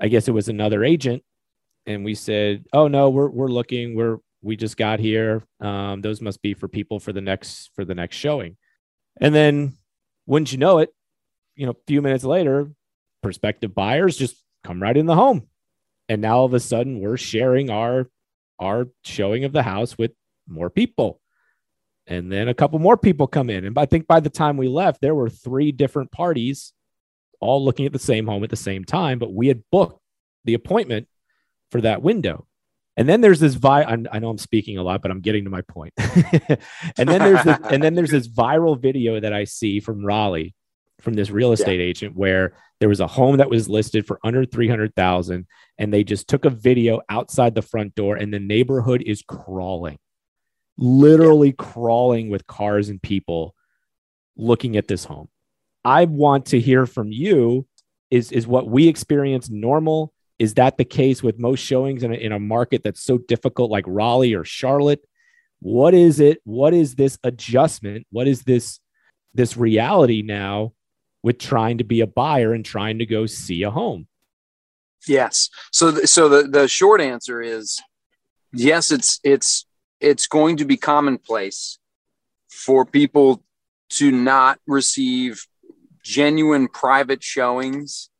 I 0.00 0.06
guess 0.06 0.28
it 0.28 0.32
was 0.32 0.48
another 0.48 0.84
agent. 0.84 1.24
And 1.86 2.04
we 2.04 2.14
said, 2.14 2.64
Oh 2.72 2.86
no, 2.86 3.10
we're 3.10 3.28
we're 3.28 3.48
looking, 3.48 3.96
we're 3.96 4.18
we 4.42 4.56
just 4.56 4.76
got 4.76 5.00
here. 5.00 5.42
Um, 5.60 6.00
those 6.00 6.20
must 6.20 6.40
be 6.40 6.54
for 6.54 6.68
people 6.68 7.00
for 7.00 7.12
the 7.12 7.20
next 7.20 7.70
for 7.74 7.84
the 7.84 7.96
next 7.96 8.16
showing. 8.16 8.56
And 9.20 9.34
then 9.34 9.74
wouldn't 10.26 10.52
you 10.52 10.58
know 10.58 10.78
it, 10.78 10.94
you 11.56 11.66
know, 11.66 11.72
a 11.72 11.86
few 11.86 12.00
minutes 12.00 12.24
later, 12.24 12.70
prospective 13.22 13.74
buyers 13.74 14.16
just 14.16 14.36
come 14.62 14.80
right 14.80 14.96
in 14.96 15.06
the 15.06 15.16
home. 15.16 15.48
And 16.08 16.22
now 16.22 16.38
all 16.38 16.44
of 16.44 16.54
a 16.54 16.60
sudden 16.60 17.00
we're 17.00 17.16
sharing 17.16 17.70
our 17.70 18.08
our 18.60 18.86
showing 19.04 19.44
of 19.44 19.52
the 19.52 19.64
house 19.64 19.98
with 19.98 20.12
more 20.46 20.70
people. 20.70 21.21
And 22.06 22.30
then 22.32 22.48
a 22.48 22.54
couple 22.54 22.78
more 22.78 22.96
people 22.96 23.26
come 23.26 23.48
in. 23.48 23.64
And 23.64 23.78
I 23.78 23.86
think 23.86 24.06
by 24.06 24.20
the 24.20 24.30
time 24.30 24.56
we 24.56 24.68
left, 24.68 25.00
there 25.00 25.14
were 25.14 25.30
three 25.30 25.72
different 25.72 26.10
parties 26.10 26.72
all 27.40 27.64
looking 27.64 27.86
at 27.86 27.92
the 27.92 27.98
same 27.98 28.26
home 28.26 28.44
at 28.44 28.50
the 28.50 28.56
same 28.56 28.84
time, 28.84 29.18
but 29.18 29.32
we 29.32 29.48
had 29.48 29.62
booked 29.70 30.00
the 30.44 30.54
appointment 30.54 31.08
for 31.70 31.80
that 31.80 32.02
window. 32.02 32.46
And 32.96 33.08
then 33.08 33.20
there's 33.20 33.40
this 33.40 33.54
vi 33.54 33.82
I 33.84 34.18
know 34.18 34.30
I'm 34.30 34.38
speaking 34.38 34.78
a 34.78 34.82
lot, 34.82 35.00
but 35.00 35.10
I'm 35.10 35.20
getting 35.20 35.44
to 35.44 35.50
my 35.50 35.62
point. 35.62 35.94
and 35.98 37.08
then 37.08 37.20
there's 37.20 37.42
this, 37.42 37.58
and 37.70 37.82
then 37.82 37.94
there's 37.94 38.10
this 38.10 38.28
viral 38.28 38.80
video 38.80 39.18
that 39.18 39.32
I 39.32 39.44
see 39.44 39.80
from 39.80 40.04
Raleigh 40.04 40.54
from 41.00 41.14
this 41.14 41.30
real 41.30 41.52
estate 41.52 41.80
yeah. 41.80 41.86
agent 41.86 42.16
where 42.16 42.54
there 42.80 42.88
was 42.88 43.00
a 43.00 43.06
home 43.06 43.38
that 43.38 43.50
was 43.50 43.68
listed 43.68 44.06
for 44.06 44.20
under 44.22 44.44
300,000 44.44 45.46
and 45.78 45.92
they 45.92 46.04
just 46.04 46.28
took 46.28 46.44
a 46.44 46.50
video 46.50 47.00
outside 47.08 47.54
the 47.54 47.62
front 47.62 47.94
door 47.94 48.16
and 48.16 48.32
the 48.32 48.38
neighborhood 48.38 49.02
is 49.04 49.22
crawling 49.26 49.98
literally 50.76 51.48
yeah. 51.48 51.54
crawling 51.64 52.28
with 52.28 52.46
cars 52.46 52.88
and 52.88 53.00
people 53.00 53.54
looking 54.36 54.76
at 54.76 54.88
this 54.88 55.04
home. 55.04 55.28
I 55.84 56.04
want 56.04 56.46
to 56.46 56.60
hear 56.60 56.86
from 56.86 57.12
you 57.12 57.66
is 58.10 58.30
is 58.30 58.46
what 58.46 58.68
we 58.68 58.88
experience 58.88 59.50
normal? 59.50 60.12
Is 60.38 60.54
that 60.54 60.76
the 60.76 60.84
case 60.84 61.22
with 61.22 61.38
most 61.38 61.60
showings 61.60 62.02
in 62.02 62.12
a, 62.12 62.16
in 62.16 62.32
a 62.32 62.38
market 62.38 62.82
that's 62.82 63.02
so 63.02 63.18
difficult 63.18 63.70
like 63.70 63.84
Raleigh 63.86 64.34
or 64.34 64.44
Charlotte? 64.44 65.00
What 65.60 65.94
is 65.94 66.20
it? 66.20 66.40
What 66.44 66.74
is 66.74 66.94
this 66.94 67.18
adjustment? 67.24 68.06
What 68.10 68.28
is 68.28 68.42
this 68.42 68.80
this 69.34 69.56
reality 69.56 70.22
now 70.22 70.72
with 71.22 71.38
trying 71.38 71.78
to 71.78 71.84
be 71.84 72.00
a 72.00 72.06
buyer 72.06 72.52
and 72.52 72.64
trying 72.64 72.98
to 72.98 73.06
go 73.06 73.26
see 73.26 73.62
a 73.62 73.70
home? 73.70 74.08
Yes. 75.06 75.48
So 75.70 75.90
the, 75.90 76.06
so 76.06 76.28
the 76.28 76.48
the 76.48 76.68
short 76.68 77.00
answer 77.00 77.40
is 77.40 77.80
yes, 78.52 78.90
it's 78.90 79.20
it's 79.24 79.64
it's 80.02 80.26
going 80.26 80.56
to 80.56 80.64
be 80.64 80.76
commonplace 80.76 81.78
for 82.50 82.84
people 82.84 83.42
to 83.88 84.10
not 84.10 84.58
receive 84.66 85.46
genuine 86.02 86.66
private 86.66 87.22
showings 87.22 88.10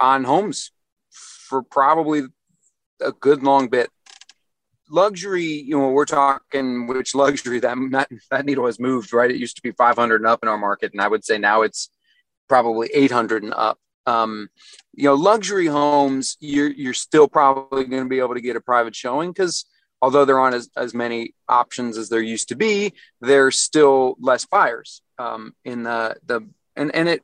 on 0.00 0.24
homes 0.24 0.72
for 1.10 1.62
probably 1.62 2.24
a 3.00 3.12
good 3.12 3.42
long 3.42 3.68
bit. 3.68 3.90
Luxury, 4.90 5.44
you 5.44 5.78
know, 5.78 5.90
we're 5.90 6.04
talking 6.04 6.86
which 6.86 7.14
luxury 7.14 7.60
that 7.60 7.76
that, 7.92 8.08
that 8.30 8.44
needle 8.44 8.66
has 8.66 8.80
moved, 8.80 9.12
right? 9.12 9.30
It 9.30 9.38
used 9.38 9.56
to 9.56 9.62
be 9.62 9.70
500 9.70 10.16
and 10.16 10.26
up 10.26 10.40
in 10.42 10.48
our 10.48 10.58
market, 10.58 10.92
and 10.92 11.00
I 11.00 11.08
would 11.08 11.24
say 11.24 11.38
now 11.38 11.62
it's 11.62 11.90
probably 12.48 12.90
800 12.92 13.44
and 13.44 13.54
up. 13.54 13.78
Um, 14.06 14.48
you 14.92 15.04
know, 15.04 15.14
luxury 15.14 15.66
homes, 15.66 16.36
you're 16.40 16.70
you're 16.70 16.92
still 16.92 17.28
probably 17.28 17.84
going 17.84 18.02
to 18.02 18.08
be 18.08 18.18
able 18.18 18.34
to 18.34 18.42
get 18.42 18.56
a 18.56 18.60
private 18.60 18.94
showing 18.94 19.30
because 19.30 19.64
although 20.02 20.24
there 20.24 20.38
aren't 20.38 20.56
as, 20.56 20.70
as 20.76 20.94
many 20.94 21.34
options 21.48 21.96
as 21.96 22.08
there 22.08 22.20
used 22.20 22.48
to 22.48 22.56
be, 22.56 22.92
there's 23.20 23.56
still 23.56 24.16
less 24.20 24.44
buyers 24.44 25.02
um, 25.18 25.54
in 25.64 25.82
the 25.82 26.16
the 26.26 26.46
and 26.76 26.94
and 26.94 27.08
it 27.08 27.22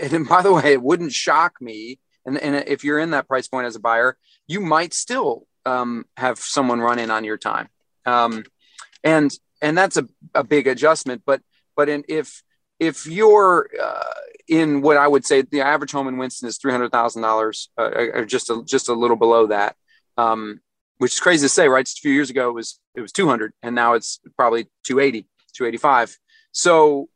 and 0.00 0.28
by 0.28 0.42
the 0.42 0.52
way, 0.52 0.72
it 0.72 0.82
wouldn't 0.82 1.12
shock 1.12 1.60
me. 1.60 1.98
And, 2.26 2.38
and 2.38 2.56
if 2.68 2.84
you're 2.84 2.98
in 2.98 3.10
that 3.10 3.28
price 3.28 3.48
point 3.48 3.66
as 3.66 3.76
a 3.76 3.80
buyer, 3.80 4.16
you 4.46 4.60
might 4.60 4.94
still 4.94 5.46
um, 5.66 6.06
have 6.16 6.38
someone 6.38 6.80
run 6.80 6.98
in 6.98 7.10
on 7.10 7.24
your 7.24 7.36
time, 7.36 7.68
um, 8.06 8.44
and 9.02 9.30
and 9.60 9.76
that's 9.76 9.96
a, 9.98 10.08
a 10.34 10.42
big 10.42 10.66
adjustment. 10.66 11.22
But 11.26 11.42
but 11.76 11.90
in, 11.90 12.04
if 12.08 12.42
if 12.78 13.06
you're 13.06 13.68
uh, 13.82 14.14
in 14.48 14.80
what 14.80 14.96
I 14.96 15.06
would 15.06 15.26
say 15.26 15.42
the 15.42 15.62
average 15.62 15.92
home 15.92 16.08
in 16.08 16.16
Winston 16.16 16.48
is 16.48 16.56
three 16.56 16.72
hundred 16.72 16.92
thousand 16.92 17.24
uh, 17.24 17.28
dollars, 17.28 17.68
or 17.76 18.24
just 18.24 18.48
a, 18.48 18.62
just 18.64 18.88
a 18.88 18.94
little 18.94 19.16
below 19.16 19.48
that. 19.48 19.76
Um, 20.16 20.60
which 21.04 21.12
is 21.12 21.20
crazy 21.20 21.44
to 21.44 21.50
say, 21.50 21.68
right? 21.68 21.84
Just 21.84 21.98
a 21.98 22.00
few 22.00 22.12
years 22.12 22.30
ago, 22.30 22.48
it 22.48 22.54
was 22.54 22.80
it 22.94 23.02
was 23.02 23.12
200, 23.12 23.52
and 23.62 23.74
now 23.74 23.92
it's 23.92 24.20
probably 24.38 24.70
280, 24.84 25.28
285. 25.54 26.16
So 26.52 27.10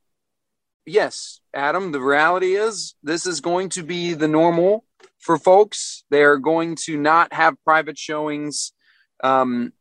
yes, 0.84 1.40
Adam, 1.54 1.90
the 1.92 2.00
reality 2.02 2.54
is 2.54 2.96
this 3.02 3.24
is 3.24 3.40
going 3.40 3.70
to 3.70 3.82
be 3.82 4.12
the 4.12 4.28
normal 4.28 4.84
for 5.20 5.38
folks. 5.38 6.04
They're 6.10 6.36
going 6.36 6.76
to 6.84 6.98
not 6.98 7.32
have 7.32 7.56
private 7.64 7.96
showings. 7.96 8.72
Um, 9.24 9.72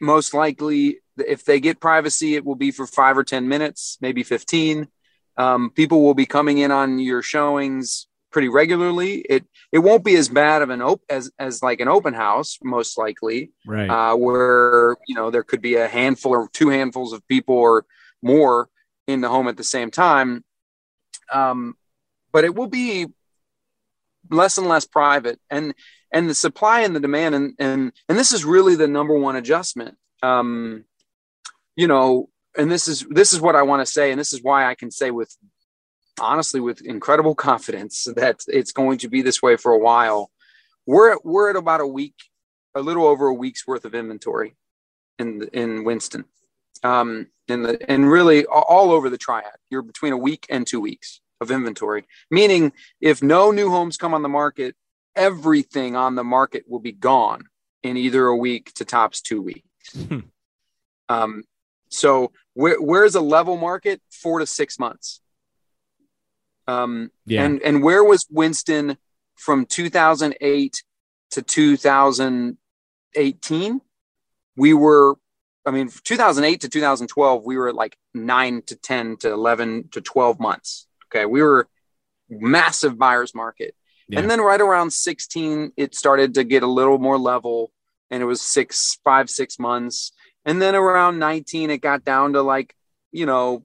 most 0.00 0.34
likely, 0.34 0.98
if 1.16 1.44
they 1.44 1.60
get 1.60 1.78
privacy, 1.78 2.34
it 2.34 2.44
will 2.44 2.56
be 2.56 2.72
for 2.72 2.88
five 2.88 3.16
or 3.16 3.22
10 3.22 3.46
minutes, 3.46 3.96
maybe 4.00 4.24
15. 4.24 4.88
Um, 5.36 5.70
people 5.70 6.02
will 6.02 6.14
be 6.14 6.26
coming 6.26 6.58
in 6.58 6.72
on 6.72 6.98
your 6.98 7.22
showings 7.22 8.08
pretty 8.30 8.48
regularly. 8.48 9.18
It 9.28 9.44
it 9.72 9.78
won't 9.78 10.04
be 10.04 10.16
as 10.16 10.28
bad 10.28 10.62
of 10.62 10.70
an 10.70 10.82
op- 10.82 11.02
as 11.08 11.30
as 11.38 11.62
like 11.62 11.80
an 11.80 11.88
open 11.88 12.14
house, 12.14 12.58
most 12.62 12.98
likely, 12.98 13.52
right? 13.66 13.88
Uh, 13.88 14.16
where 14.16 14.96
you 15.06 15.14
know 15.14 15.30
there 15.30 15.42
could 15.42 15.62
be 15.62 15.76
a 15.76 15.88
handful 15.88 16.32
or 16.32 16.48
two 16.52 16.68
handfuls 16.68 17.12
of 17.12 17.26
people 17.28 17.56
or 17.56 17.86
more 18.22 18.68
in 19.06 19.20
the 19.20 19.28
home 19.28 19.48
at 19.48 19.56
the 19.56 19.64
same 19.64 19.90
time. 19.90 20.44
Um, 21.32 21.76
but 22.32 22.44
it 22.44 22.54
will 22.54 22.66
be 22.66 23.06
less 24.30 24.58
and 24.58 24.68
less 24.68 24.86
private, 24.86 25.40
and 25.50 25.74
and 26.12 26.28
the 26.28 26.34
supply 26.34 26.80
and 26.80 26.94
the 26.94 27.00
demand, 27.00 27.34
and 27.34 27.54
and 27.58 27.92
and 28.08 28.18
this 28.18 28.32
is 28.32 28.44
really 28.44 28.74
the 28.74 28.88
number 28.88 29.16
one 29.18 29.36
adjustment. 29.36 29.96
Um, 30.22 30.84
you 31.74 31.88
know, 31.88 32.28
and 32.56 32.70
this 32.70 32.88
is 32.88 33.06
this 33.10 33.32
is 33.32 33.40
what 33.40 33.56
I 33.56 33.62
want 33.62 33.84
to 33.84 33.90
say, 33.90 34.10
and 34.10 34.20
this 34.20 34.32
is 34.32 34.42
why 34.42 34.66
I 34.66 34.74
can 34.74 34.90
say 34.90 35.10
with 35.10 35.34
honestly 36.20 36.60
with 36.60 36.80
incredible 36.82 37.34
confidence 37.34 38.04
that 38.16 38.40
it's 38.48 38.72
going 38.72 38.98
to 38.98 39.08
be 39.08 39.22
this 39.22 39.42
way 39.42 39.56
for 39.56 39.72
a 39.72 39.78
while. 39.78 40.30
We're 40.86 41.12
at, 41.12 41.24
we're 41.24 41.50
at 41.50 41.56
about 41.56 41.80
a 41.80 41.86
week, 41.86 42.14
a 42.74 42.80
little 42.80 43.06
over 43.06 43.26
a 43.26 43.34
week's 43.34 43.66
worth 43.66 43.84
of 43.84 43.94
inventory 43.94 44.54
in 45.18 45.48
in 45.52 45.84
Winston, 45.84 46.24
um, 46.82 47.28
in 47.48 47.62
the 47.62 47.78
and 47.90 48.08
really 48.08 48.46
all 48.46 48.92
over 48.92 49.10
the 49.10 49.18
triad. 49.18 49.56
You're 49.70 49.82
between 49.82 50.12
a 50.12 50.18
week 50.18 50.46
and 50.48 50.66
two 50.66 50.80
weeks 50.80 51.20
of 51.40 51.50
inventory, 51.50 52.04
meaning 52.30 52.72
if 53.00 53.22
no 53.22 53.50
new 53.50 53.70
homes 53.70 53.96
come 53.96 54.14
on 54.14 54.22
the 54.22 54.28
market, 54.28 54.76
everything 55.14 55.96
on 55.96 56.14
the 56.14 56.24
market 56.24 56.64
will 56.68 56.78
be 56.78 56.92
gone 56.92 57.44
in 57.82 57.96
either 57.96 58.26
a 58.26 58.36
week 58.36 58.72
to 58.74 58.84
tops 58.84 59.20
two 59.20 59.42
weeks. 59.42 59.66
Hmm. 60.08 60.20
um, 61.08 61.44
so 61.88 62.32
where, 62.54 62.80
where's 62.80 63.14
a 63.14 63.20
level 63.20 63.56
market? 63.56 64.00
Four 64.10 64.40
to 64.40 64.46
six 64.46 64.78
months. 64.78 65.20
Um, 66.66 67.10
yeah. 67.26 67.44
And 67.44 67.60
and 67.62 67.82
where 67.82 68.04
was 68.04 68.26
Winston 68.30 68.96
from 69.36 69.66
2008 69.66 70.82
to 71.30 71.42
2018? 71.42 73.80
We 74.56 74.74
were, 74.74 75.16
I 75.64 75.70
mean, 75.70 75.90
2008 76.04 76.60
to 76.62 76.68
2012, 76.68 77.44
we 77.44 77.56
were 77.56 77.72
like 77.72 77.96
nine 78.14 78.62
to 78.66 78.74
10 78.76 79.18
to 79.18 79.32
11 79.32 79.90
to 79.92 80.00
12 80.00 80.40
months. 80.40 80.88
Okay, 81.08 81.26
we 81.26 81.42
were 81.42 81.68
massive 82.28 82.98
buyers 82.98 83.32
market. 83.34 83.74
Yeah. 84.08 84.20
And 84.20 84.30
then 84.30 84.40
right 84.40 84.60
around 84.60 84.92
16, 84.92 85.72
it 85.76 85.94
started 85.94 86.34
to 86.34 86.44
get 86.44 86.62
a 86.62 86.68
little 86.68 86.98
more 86.98 87.18
level, 87.18 87.72
and 88.10 88.22
it 88.22 88.26
was 88.26 88.40
six, 88.40 88.98
five, 89.04 89.28
six 89.28 89.58
months. 89.58 90.12
And 90.44 90.62
then 90.62 90.76
around 90.76 91.18
19, 91.18 91.70
it 91.70 91.78
got 91.78 92.04
down 92.04 92.34
to 92.34 92.42
like, 92.42 92.76
you 93.10 93.26
know, 93.26 93.64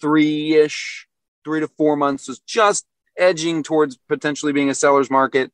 three 0.00 0.54
ish 0.54 1.08
three 1.44 1.60
to 1.60 1.68
four 1.68 1.96
months 1.96 2.28
was 2.28 2.40
just 2.40 2.86
edging 3.16 3.62
towards 3.62 3.96
potentially 4.08 4.52
being 4.52 4.70
a 4.70 4.74
seller's 4.74 5.10
market. 5.10 5.52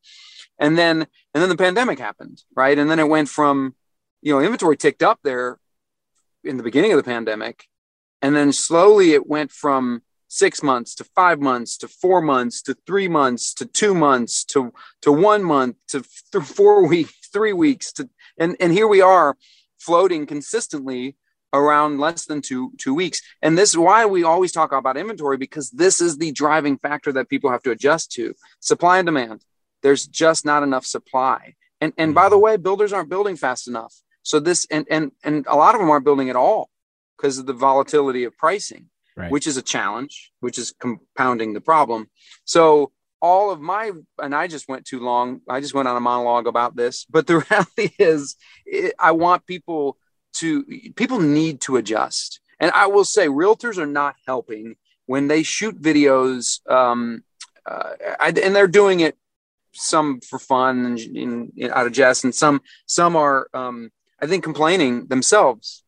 And 0.58 0.76
then 0.76 1.06
and 1.34 1.42
then 1.42 1.48
the 1.48 1.56
pandemic 1.56 1.98
happened, 1.98 2.42
right? 2.54 2.78
And 2.78 2.90
then 2.90 2.98
it 2.98 3.08
went 3.08 3.28
from, 3.28 3.74
you 4.22 4.32
know, 4.32 4.40
inventory 4.40 4.76
ticked 4.76 5.02
up 5.02 5.20
there 5.22 5.58
in 6.44 6.56
the 6.56 6.62
beginning 6.62 6.92
of 6.92 6.96
the 6.96 7.04
pandemic. 7.04 7.64
And 8.22 8.34
then 8.34 8.52
slowly 8.52 9.12
it 9.12 9.28
went 9.28 9.52
from 9.52 10.02
six 10.28 10.62
months 10.62 10.94
to 10.96 11.04
five 11.04 11.40
months 11.40 11.76
to 11.78 11.88
four 11.88 12.20
months 12.20 12.60
to 12.62 12.76
three 12.86 13.08
months 13.08 13.54
to 13.54 13.64
two 13.64 13.94
months 13.94 14.44
to 14.44 14.72
to 15.02 15.10
one 15.10 15.42
month 15.42 15.76
to 15.88 16.04
th- 16.32 16.44
four 16.44 16.86
weeks, 16.86 17.28
three 17.32 17.52
weeks 17.52 17.92
to 17.92 18.08
and 18.38 18.56
and 18.60 18.72
here 18.72 18.86
we 18.86 19.00
are 19.00 19.36
floating 19.78 20.26
consistently 20.26 21.16
around 21.52 21.98
less 21.98 22.26
than 22.26 22.42
two 22.42 22.72
two 22.78 22.94
weeks. 22.94 23.20
And 23.42 23.56
this 23.56 23.70
is 23.70 23.78
why 23.78 24.06
we 24.06 24.22
always 24.22 24.52
talk 24.52 24.72
about 24.72 24.96
inventory 24.96 25.36
because 25.36 25.70
this 25.70 26.00
is 26.00 26.18
the 26.18 26.32
driving 26.32 26.78
factor 26.78 27.12
that 27.12 27.28
people 27.28 27.50
have 27.50 27.62
to 27.62 27.70
adjust 27.70 28.12
to. 28.12 28.34
Supply 28.60 28.98
and 28.98 29.06
demand. 29.06 29.44
There's 29.82 30.06
just 30.06 30.44
not 30.44 30.62
enough 30.62 30.86
supply. 30.86 31.54
And 31.80 31.92
and 31.96 32.14
by 32.14 32.28
the 32.28 32.36
mm-hmm. 32.36 32.44
way 32.44 32.56
builders 32.56 32.92
aren't 32.92 33.08
building 33.08 33.36
fast 33.36 33.68
enough. 33.68 33.94
So 34.22 34.40
this 34.40 34.66
and 34.70 34.86
and 34.90 35.12
and 35.24 35.46
a 35.48 35.56
lot 35.56 35.74
of 35.74 35.80
them 35.80 35.90
aren't 35.90 36.04
building 36.04 36.30
at 36.30 36.36
all 36.36 36.70
because 37.16 37.38
of 37.38 37.46
the 37.46 37.52
volatility 37.52 38.24
of 38.24 38.36
pricing 38.36 38.90
right. 39.18 39.32
which 39.32 39.46
is 39.46 39.56
a 39.56 39.62
challenge 39.62 40.32
which 40.40 40.58
is 40.58 40.72
compounding 40.78 41.52
the 41.52 41.60
problem. 41.60 42.08
So 42.44 42.92
all 43.20 43.50
of 43.50 43.60
my 43.60 43.90
and 44.18 44.32
i 44.32 44.46
just 44.46 44.68
went 44.68 44.84
too 44.84 45.00
long. 45.00 45.40
I 45.48 45.60
just 45.60 45.74
went 45.74 45.88
on 45.88 45.96
a 45.96 46.00
monologue 46.00 46.46
about 46.46 46.76
this. 46.76 47.04
But 47.10 47.26
the 47.26 47.38
reality 47.50 47.94
is 47.98 48.36
it, 48.64 48.94
i 48.98 49.12
want 49.12 49.46
people 49.46 49.98
to 50.38 50.64
people 50.96 51.20
need 51.20 51.60
to 51.62 51.76
adjust. 51.76 52.40
And 52.60 52.70
I 52.72 52.86
will 52.86 53.04
say, 53.04 53.28
realtors 53.28 53.78
are 53.78 53.86
not 53.86 54.16
helping 54.26 54.76
when 55.06 55.28
they 55.28 55.42
shoot 55.42 55.80
videos, 55.80 56.60
um, 56.70 57.22
uh, 57.64 57.92
and 58.20 58.54
they're 58.54 58.66
doing 58.66 59.00
it 59.00 59.16
some 59.72 60.20
for 60.20 60.38
fun 60.38 60.98
and, 61.14 61.52
out 61.70 61.86
of 61.86 61.92
jest, 61.92 62.24
and 62.24 62.34
some 62.34 62.60
some 62.86 63.16
are, 63.16 63.48
um, 63.54 63.90
I 64.20 64.26
think, 64.26 64.44
complaining 64.44 65.06
themselves 65.06 65.84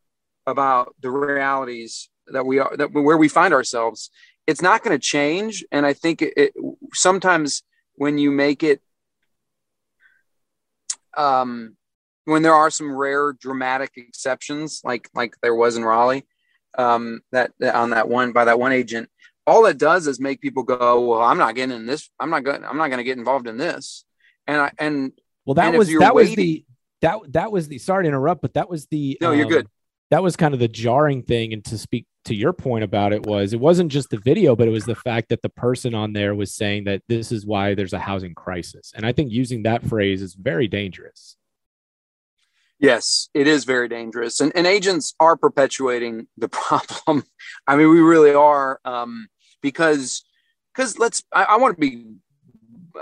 about 0.46 0.94
the 1.00 1.10
realities 1.10 2.08
that 2.28 2.46
we 2.46 2.58
are 2.58 2.76
that 2.76 2.92
where 2.92 3.16
we 3.16 3.28
find 3.28 3.52
ourselves. 3.52 4.10
It's 4.46 4.62
not 4.62 4.82
going 4.82 4.98
to 4.98 5.06
change, 5.16 5.64
and 5.70 5.84
I 5.86 5.92
think 5.92 6.22
it, 6.22 6.32
it, 6.36 6.52
sometimes 6.92 7.62
when 7.94 8.18
you 8.18 8.30
make 8.30 8.62
it 8.62 8.80
um, 11.16 11.76
when 12.24 12.42
there 12.42 12.54
are 12.54 12.70
some 12.70 12.94
rare 12.94 13.32
dramatic 13.32 13.92
exceptions, 13.96 14.80
like 14.84 15.08
like 15.14 15.34
there 15.42 15.54
was 15.54 15.76
in 15.76 15.84
Raleigh, 15.84 16.26
um, 16.76 17.20
that, 17.32 17.52
that 17.60 17.74
on 17.74 17.90
that 17.90 18.08
one 18.08 18.32
by 18.32 18.44
that 18.44 18.58
one 18.58 18.72
agent, 18.72 19.08
all 19.46 19.66
it 19.66 19.78
does 19.78 20.06
is 20.06 20.20
make 20.20 20.40
people 20.40 20.62
go, 20.62 21.08
well, 21.08 21.22
I'm 21.22 21.38
not 21.38 21.54
getting 21.54 21.74
in 21.74 21.86
this. 21.86 22.10
I'm 22.20 22.30
not 22.30 22.44
going. 22.44 22.64
I'm 22.64 22.76
not 22.76 22.88
going 22.88 22.98
to 22.98 23.04
get 23.04 23.18
involved 23.18 23.48
in 23.48 23.56
this. 23.56 24.04
And 24.46 24.60
I 24.60 24.72
and 24.78 25.12
well, 25.44 25.54
that 25.54 25.74
was 25.74 25.88
that 25.88 26.14
waiting, 26.14 26.30
was 26.30 26.36
the 26.36 26.64
that 27.02 27.18
that 27.32 27.52
was 27.52 27.68
the. 27.68 27.78
Sorry 27.78 28.04
to 28.04 28.08
interrupt, 28.08 28.42
but 28.42 28.54
that 28.54 28.68
was 28.68 28.86
the. 28.86 29.18
No, 29.20 29.32
um, 29.32 29.38
you're 29.38 29.46
good. 29.46 29.66
That 30.10 30.22
was 30.22 30.36
kind 30.36 30.54
of 30.54 30.60
the 30.60 30.68
jarring 30.68 31.22
thing, 31.22 31.52
and 31.52 31.64
to 31.66 31.78
speak 31.78 32.06
to 32.26 32.34
your 32.34 32.52
point 32.52 32.84
about 32.84 33.12
it 33.12 33.24
was 33.24 33.52
it 33.52 33.60
wasn't 33.60 33.90
just 33.90 34.10
the 34.10 34.18
video, 34.18 34.54
but 34.54 34.68
it 34.68 34.72
was 34.72 34.84
the 34.84 34.94
fact 34.94 35.30
that 35.30 35.40
the 35.40 35.48
person 35.48 35.94
on 35.94 36.12
there 36.12 36.34
was 36.34 36.52
saying 36.52 36.84
that 36.84 37.02
this 37.08 37.32
is 37.32 37.46
why 37.46 37.74
there's 37.74 37.92
a 37.92 37.98
housing 37.98 38.34
crisis, 38.34 38.92
and 38.94 39.06
I 39.06 39.12
think 39.12 39.30
using 39.30 39.62
that 39.62 39.86
phrase 39.86 40.20
is 40.20 40.34
very 40.34 40.68
dangerous. 40.68 41.36
Yes, 42.80 43.28
it 43.34 43.46
is 43.46 43.64
very 43.64 43.88
dangerous, 43.88 44.40
and, 44.40 44.52
and 44.56 44.66
agents 44.66 45.14
are 45.20 45.36
perpetuating 45.36 46.26
the 46.38 46.48
problem. 46.48 47.24
I 47.66 47.76
mean, 47.76 47.90
we 47.90 48.00
really 48.00 48.32
are, 48.32 48.80
um, 48.86 49.28
because 49.60 50.24
because 50.74 50.98
let's. 50.98 51.22
I, 51.30 51.44
I 51.44 51.56
want 51.58 51.76
to 51.76 51.80
be. 51.80 52.06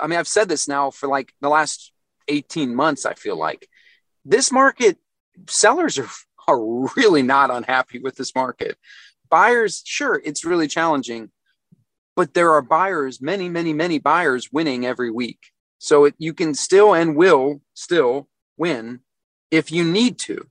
I 0.00 0.08
mean, 0.08 0.18
I've 0.18 0.28
said 0.28 0.48
this 0.48 0.66
now 0.66 0.90
for 0.90 1.08
like 1.08 1.32
the 1.40 1.48
last 1.48 1.92
eighteen 2.26 2.74
months. 2.74 3.06
I 3.06 3.14
feel 3.14 3.38
like 3.38 3.68
this 4.24 4.50
market 4.50 4.98
sellers 5.46 5.96
are 5.96 6.08
are 6.48 6.60
really 6.96 7.22
not 7.22 7.52
unhappy 7.52 8.00
with 8.00 8.16
this 8.16 8.34
market. 8.34 8.76
Buyers, 9.30 9.82
sure, 9.84 10.20
it's 10.24 10.44
really 10.44 10.66
challenging, 10.66 11.30
but 12.16 12.34
there 12.34 12.50
are 12.52 12.62
buyers, 12.62 13.20
many, 13.20 13.48
many, 13.48 13.72
many 13.74 13.98
buyers 13.98 14.48
winning 14.50 14.86
every 14.86 15.10
week. 15.10 15.38
So 15.78 16.06
it, 16.06 16.14
you 16.18 16.32
can 16.32 16.54
still 16.54 16.94
and 16.94 17.14
will 17.14 17.60
still 17.74 18.28
win 18.56 19.00
if 19.50 19.72
you 19.72 19.84
need 19.84 20.18
to. 20.20 20.46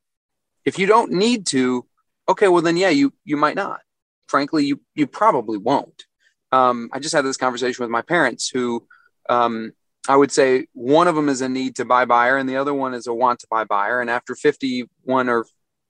If 0.66 0.78
you 0.78 0.86
don't 0.86 1.12
need 1.12 1.46
to, 1.48 1.86
okay, 2.28 2.48
well 2.48 2.62
then 2.62 2.78
yeah, 2.78 2.90
you 2.90 3.14
you 3.24 3.38
might 3.38 3.56
not. 3.56 3.82
Frankly, 4.28 4.66
you 4.66 4.82
you 4.96 5.08
probably 5.08 5.58
won't. 5.58 6.06
Um, 6.52 6.90
I 6.92 7.00
just 7.00 7.16
had 7.16 7.26
this 7.26 7.38
conversation 7.38 7.84
with 7.84 7.90
my 7.90 8.02
parents 8.02 8.50
who 8.50 8.88
um, 9.30 9.74
I 10.08 10.16
would 10.16 10.32
say 10.32 10.68
one 10.74 11.08
of 11.08 11.16
them 11.16 11.30
is 11.30 11.42
a 11.42 11.50
need 11.50 11.76
to 11.78 11.86
buy 11.86 12.06
buyer 12.06 12.38
and 12.38 12.48
the 12.48 12.58
other 12.58 12.74
one 12.74 12.94
is 12.94 13.08
a 13.08 13.14
want 13.14 13.40
to 13.40 13.48
buy 13.50 13.66
buyer. 13.66 14.00
And 14.00 14.10
after 14.10 14.36
51 14.36 15.28
or 15.28 15.46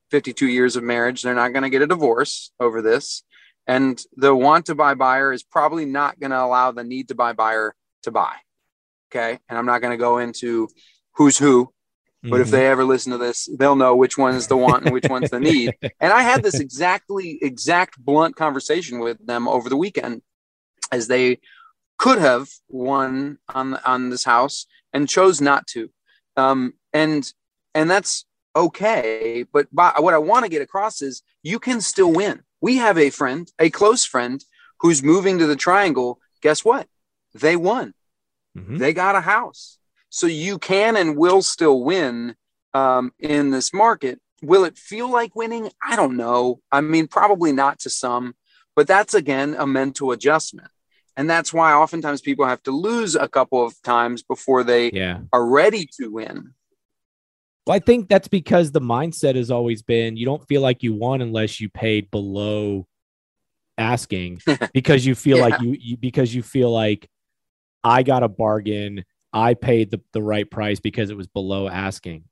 52 0.10 0.48
years 0.48 0.76
of 0.76 0.84
marriage, 0.84 1.22
they're 1.22 1.36
not 1.36 1.54
going 1.54 1.64
to 1.64 1.70
get 1.70 1.82
a 1.82 1.88
divorce 1.88 2.52
over 2.60 2.82
this. 2.82 3.24
And 3.68 4.02
the 4.16 4.34
want 4.34 4.68
to 4.68 4.76
buy 4.76 4.96
buyer 4.96 5.34
is 5.34 5.44
probably 5.44 5.86
not 5.86 6.20
going 6.20 6.32
to 6.32 6.42
allow 6.42 6.72
the 6.72 6.84
need 6.84 7.10
to 7.10 7.16
buy 7.16 7.34
buyer 7.34 7.76
to 8.04 8.12
buy. 8.12 8.34
Okay. 9.12 9.38
And 9.48 9.58
I'm 9.58 9.66
not 9.66 9.82
going 9.82 9.92
to 9.92 10.02
go 10.02 10.18
into 10.18 10.70
who's 11.14 11.38
who 11.38 11.72
but 12.30 12.42
if 12.42 12.48
mm-hmm. 12.48 12.56
they 12.56 12.68
ever 12.68 12.84
listen 12.84 13.12
to 13.12 13.18
this, 13.18 13.50
they'll 13.58 13.76
know 13.76 13.96
which 13.96 14.18
one 14.18 14.36
is 14.36 14.48
the 14.48 14.58
want 14.58 14.84
and 14.84 14.94
which 14.94 15.10
one's 15.10 15.30
the 15.30 15.40
need. 15.40 15.74
And 16.00 16.14
I 16.14 16.22
had 16.22 16.44
this 16.44 16.60
exactly 16.60 17.40
exact 17.42 17.98
blunt 17.98 18.36
conversation 18.36 19.00
with 19.00 19.26
them 19.26 19.48
over 19.48 19.70
the 19.70 19.78
weekend 19.78 20.22
as 20.92 21.08
they 21.08 21.40
could 21.98 22.20
have 22.20 22.50
won 22.70 23.40
on 23.54 23.76
on 23.76 24.10
this 24.10 24.24
house 24.24 24.68
and 24.94 25.10
chose 25.10 25.42
not 25.42 25.68
to. 25.68 25.90
Um, 26.36 26.74
and 26.94 27.32
and 27.74 27.90
that's 27.90 28.26
okay. 28.56 29.46
But 29.52 29.74
by, 29.74 29.94
what 29.98 30.14
I 30.14 30.20
want 30.20 30.46
to 30.46 30.50
get 30.50 30.62
across 30.62 31.02
is 31.02 31.24
you 31.44 31.60
can 31.60 31.82
still 31.82 32.12
win. 32.12 32.44
we 32.62 32.78
have 32.78 32.98
a 32.98 33.10
friend, 33.10 33.52
a 33.60 33.70
close 33.70 34.04
friend, 34.06 34.44
who's 34.80 35.04
moving 35.04 35.40
to 35.40 35.48
the 35.48 35.56
Triangle. 35.56 36.20
Guess 36.42 36.66
what? 36.66 36.88
They 37.34 37.56
won. 37.56 37.94
Mm-hmm. 38.58 38.78
They 38.78 38.94
got 38.94 39.16
a 39.16 39.22
house. 39.22 39.78
So 40.10 40.28
you 40.28 40.58
can 40.58 40.96
and 40.96 41.18
will 41.18 41.42
still 41.42 41.84
win 41.84 42.36
um, 42.74 43.12
in 43.20 43.52
this 43.52 43.74
market. 43.74 44.20
Will 44.42 44.64
it 44.64 44.78
feel 44.78 45.12
like 45.12 45.36
winning? 45.36 45.70
I 45.84 45.96
don't 45.96 46.16
know. 46.16 46.62
I 46.72 46.82
mean, 46.82 47.08
probably 47.08 47.52
not 47.52 47.80
to 47.80 47.90
some, 47.90 48.36
but 48.76 48.88
that's 48.88 49.14
again 49.14 49.56
a 49.58 49.66
mental 49.66 50.12
adjustment. 50.12 50.70
And 51.16 51.28
that's 51.28 51.52
why 51.52 51.74
oftentimes 51.74 52.22
people 52.22 52.46
have 52.46 52.62
to 52.64 52.72
lose 52.72 53.16
a 53.16 53.28
couple 53.28 53.66
of 53.66 53.82
times 53.82 54.22
before 54.22 54.64
they 54.64 54.92
yeah. 54.92 55.22
are 55.34 55.46
ready 55.46 55.90
to 56.00 56.12
win. 56.12 56.54
Well, 57.66 57.76
I 57.76 57.80
think 57.80 58.08
that's 58.08 58.28
because 58.28 58.72
the 58.72 58.80
mindset 58.80 59.36
has 59.36 59.52
always 59.52 59.82
been 59.82 60.16
you 60.16 60.26
don't 60.26 60.48
feel 60.48 60.62
like 60.62 60.84
you 60.84 60.94
won 60.94 61.22
unless 61.22 61.60
you 61.60 61.70
paid 61.70 62.10
below 62.12 62.88
asking 63.78 64.42
because 64.74 65.06
you 65.06 65.16
feel 65.16 65.38
yeah. 65.38 65.44
like 65.44 65.62
you, 65.62 65.76
you 65.80 65.98
because 65.98 66.34
you 66.34 66.44
feel 66.44 66.72
like 66.72 67.10
I 67.84 68.04
got 68.04 68.24
a 68.24 68.30
bargain. 68.30 69.04
I 69.34 69.54
paid 69.54 69.92
the, 69.92 70.02
the 70.14 70.22
right 70.22 70.50
price 70.50 70.80
because 70.80 71.10
it 71.10 71.18
was 71.18 71.28
below 71.28 71.68
asking. 71.68 72.24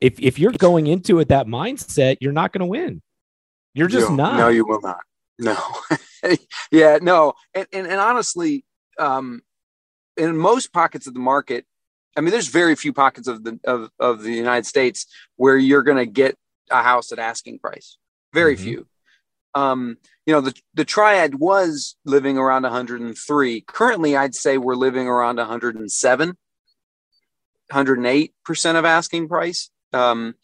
If 0.00 0.20
if 0.20 0.38
you're 0.38 0.52
going 0.52 0.86
into 0.86 1.20
it 1.20 1.28
that 1.28 1.46
mindset, 1.46 2.18
you're 2.20 2.32
not 2.32 2.52
going 2.52 2.60
to 2.60 2.66
win. 2.66 3.02
You're 3.74 3.88
just 3.88 4.10
no, 4.10 4.16
not. 4.16 4.36
No, 4.36 4.48
you 4.48 4.66
will 4.66 4.80
not. 4.80 5.00
No. 5.38 5.56
yeah, 6.70 6.98
no. 7.00 7.34
And, 7.54 7.66
and, 7.72 7.86
and 7.86 8.00
honestly, 8.00 8.64
um, 8.98 9.42
in 10.16 10.36
most 10.36 10.72
pockets 10.72 11.06
of 11.06 11.14
the 11.14 11.20
market, 11.20 11.66
I 12.16 12.22
mean, 12.22 12.30
there's 12.30 12.48
very 12.48 12.74
few 12.74 12.92
pockets 12.92 13.28
of 13.28 13.44
the 13.44 13.60
of, 13.64 13.90
of 13.98 14.22
the 14.22 14.32
United 14.32 14.66
States 14.66 15.06
where 15.36 15.56
you're 15.56 15.82
going 15.82 15.98
to 15.98 16.06
get 16.06 16.36
a 16.70 16.82
house 16.82 17.12
at 17.12 17.18
asking 17.18 17.58
price. 17.58 17.98
Very 18.32 18.54
mm-hmm. 18.54 18.64
few. 18.64 18.86
Um, 19.56 19.96
you 20.26 20.34
know, 20.34 20.42
the 20.42 20.54
the 20.74 20.84
triad 20.84 21.36
was 21.36 21.96
living 22.04 22.36
around 22.36 22.64
103. 22.64 23.60
Currently, 23.62 24.16
I'd 24.16 24.34
say 24.34 24.58
we're 24.58 24.74
living 24.74 25.08
around 25.08 25.38
107, 25.38 26.28
108 26.28 28.34
percent 28.44 28.78
of 28.78 28.84
asking 28.84 29.28
price. 29.28 29.70
Um, 29.94 30.34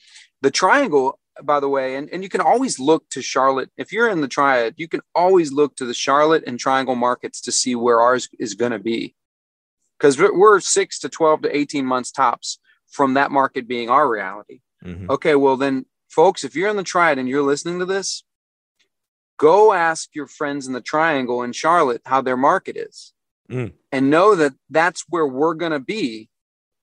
the 0.40 0.50
triangle, 0.50 1.18
by 1.42 1.60
the 1.60 1.68
way, 1.68 1.96
and, 1.96 2.08
and 2.10 2.22
you 2.22 2.30
can 2.30 2.40
always 2.40 2.78
look 2.78 3.06
to 3.10 3.20
Charlotte. 3.20 3.70
If 3.76 3.92
you're 3.92 4.08
in 4.08 4.22
the 4.22 4.28
triad, 4.28 4.74
you 4.78 4.88
can 4.88 5.02
always 5.14 5.52
look 5.52 5.76
to 5.76 5.84
the 5.84 5.94
Charlotte 5.94 6.44
and 6.46 6.58
triangle 6.58 6.96
markets 6.96 7.42
to 7.42 7.52
see 7.52 7.74
where 7.74 8.00
ours 8.00 8.28
is 8.38 8.54
going 8.54 8.72
to 8.72 8.78
be. 8.78 9.14
Because 9.98 10.18
we're 10.18 10.58
six 10.60 10.98
to 11.00 11.08
12 11.08 11.42
to 11.42 11.56
18 11.56 11.84
months 11.84 12.10
tops 12.10 12.58
from 12.90 13.14
that 13.14 13.30
market 13.30 13.68
being 13.68 13.90
our 13.90 14.08
reality. 14.08 14.60
Mm-hmm. 14.84 15.10
Okay, 15.10 15.36
well, 15.36 15.56
then, 15.56 15.86
folks, 16.08 16.42
if 16.42 16.56
you're 16.56 16.70
in 16.70 16.76
the 16.76 16.82
triad 16.82 17.18
and 17.18 17.28
you're 17.28 17.42
listening 17.42 17.78
to 17.78 17.84
this, 17.84 18.24
go 19.38 19.72
ask 19.72 20.14
your 20.14 20.26
friends 20.26 20.66
in 20.66 20.72
the 20.72 20.80
triangle 20.80 21.42
in 21.42 21.52
Charlotte 21.52 22.02
how 22.04 22.20
their 22.20 22.36
market 22.36 22.76
is. 22.76 23.12
Mm. 23.50 23.72
And 23.90 24.10
know 24.10 24.34
that 24.34 24.52
that's 24.70 25.04
where 25.08 25.26
we're 25.26 25.54
going 25.54 25.72
to 25.72 25.80
be 25.80 26.28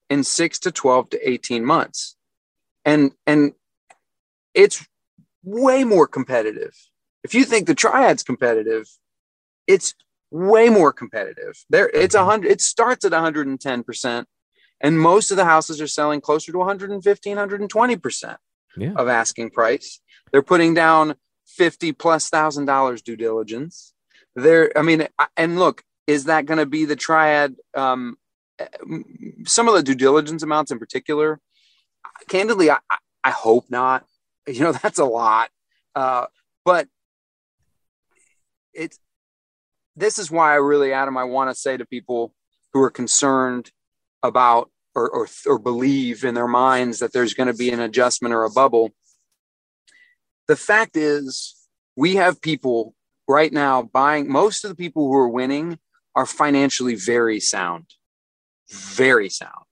in 0.08 0.24
six 0.24 0.58
to 0.60 0.70
12 0.70 1.10
to 1.10 1.30
18 1.30 1.64
months 1.64 2.16
and 2.84 3.12
and 3.26 3.52
it's 4.54 4.86
way 5.42 5.84
more 5.84 6.06
competitive. 6.06 6.74
If 7.22 7.34
you 7.34 7.44
think 7.44 7.66
the 7.66 7.74
triad's 7.74 8.22
competitive, 8.22 8.88
it's 9.66 9.94
way 10.30 10.68
more 10.68 10.92
competitive. 10.92 11.64
There, 11.68 11.88
it's 11.90 12.14
a 12.14 12.24
hundred. 12.24 12.50
It 12.50 12.60
starts 12.60 13.04
at 13.04 13.12
110 13.12 13.82
percent, 13.82 14.26
and 14.80 14.98
most 14.98 15.30
of 15.30 15.36
the 15.36 15.44
houses 15.44 15.80
are 15.80 15.86
selling 15.86 16.20
closer 16.20 16.52
to 16.52 16.58
115, 16.58 17.30
120 17.30 17.96
percent 17.96 18.38
of 18.96 19.08
asking 19.08 19.50
price. 19.50 20.00
They're 20.32 20.42
putting 20.42 20.74
down 20.74 21.14
50 21.56 21.92
plus 21.92 22.28
thousand 22.28 22.64
dollars 22.66 23.02
due 23.02 23.16
diligence. 23.16 23.92
There, 24.34 24.76
I 24.76 24.82
mean, 24.82 25.08
and 25.36 25.58
look, 25.58 25.82
is 26.06 26.24
that 26.24 26.46
going 26.46 26.58
to 26.58 26.66
be 26.66 26.84
the 26.84 26.96
triad? 26.96 27.56
Um, 27.74 28.16
some 29.46 29.68
of 29.68 29.74
the 29.74 29.82
due 29.82 29.94
diligence 29.94 30.42
amounts 30.42 30.70
in 30.70 30.78
particular 30.78 31.40
candidly, 32.28 32.70
I, 32.70 32.78
I 33.24 33.30
hope 33.30 33.66
not. 33.70 34.04
You 34.48 34.62
know, 34.62 34.72
that's 34.72 34.98
a 34.98 35.04
lot. 35.04 35.50
Uh, 35.94 36.26
but 36.64 36.88
it's 38.72 38.98
this 39.94 40.18
is 40.18 40.28
why 40.28 40.52
I 40.52 40.56
really, 40.56 40.92
Adam, 40.92 41.16
I 41.16 41.24
want 41.24 41.50
to 41.50 41.54
say 41.54 41.76
to 41.76 41.84
people 41.84 42.34
who 42.72 42.82
are 42.82 42.90
concerned 42.90 43.70
about 44.24 44.70
or, 44.94 45.08
or, 45.08 45.28
or 45.46 45.58
believe 45.58 46.24
in 46.24 46.34
their 46.34 46.48
minds 46.48 46.98
that 46.98 47.12
there's 47.12 47.34
going 47.34 47.46
to 47.46 47.54
be 47.54 47.70
an 47.70 47.80
adjustment 47.80 48.34
or 48.34 48.44
a 48.44 48.50
bubble. 48.50 48.90
The 50.50 50.56
fact 50.56 50.96
is, 50.96 51.54
we 51.94 52.16
have 52.16 52.42
people 52.42 52.96
right 53.28 53.52
now 53.52 53.82
buying, 53.82 54.28
most 54.28 54.64
of 54.64 54.70
the 54.70 54.74
people 54.74 55.06
who 55.06 55.14
are 55.14 55.28
winning 55.28 55.78
are 56.16 56.26
financially 56.26 56.96
very 56.96 57.38
sound, 57.38 57.86
very 58.68 59.28
sound. 59.28 59.70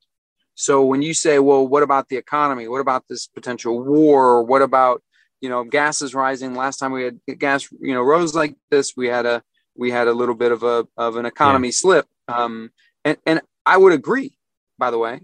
So 0.54 0.84
when 0.84 1.02
you 1.02 1.14
say, 1.14 1.40
well, 1.40 1.66
what 1.66 1.82
about 1.82 2.08
the 2.08 2.16
economy? 2.16 2.68
What 2.68 2.80
about 2.80 3.02
this 3.08 3.26
potential 3.26 3.82
war? 3.82 4.44
What 4.44 4.62
about, 4.62 5.02
you 5.40 5.48
know, 5.48 5.64
gas 5.64 6.00
is 6.00 6.14
rising. 6.14 6.54
Last 6.54 6.76
time 6.76 6.92
we 6.92 7.02
had 7.02 7.18
gas, 7.40 7.68
you 7.80 7.92
know, 7.92 8.02
rose 8.02 8.36
like 8.36 8.54
this, 8.70 8.96
we 8.96 9.08
had 9.08 9.26
a 9.26 9.42
we 9.74 9.90
had 9.90 10.06
a 10.06 10.12
little 10.12 10.36
bit 10.36 10.52
of 10.52 10.62
a 10.62 10.86
of 10.96 11.16
an 11.16 11.26
economy 11.26 11.68
yeah. 11.68 11.82
slip. 11.82 12.06
Um, 12.28 12.70
and 13.04 13.16
and 13.26 13.40
I 13.66 13.78
would 13.78 13.94
agree. 13.94 14.38
By 14.78 14.92
the 14.92 14.98
way, 14.98 15.22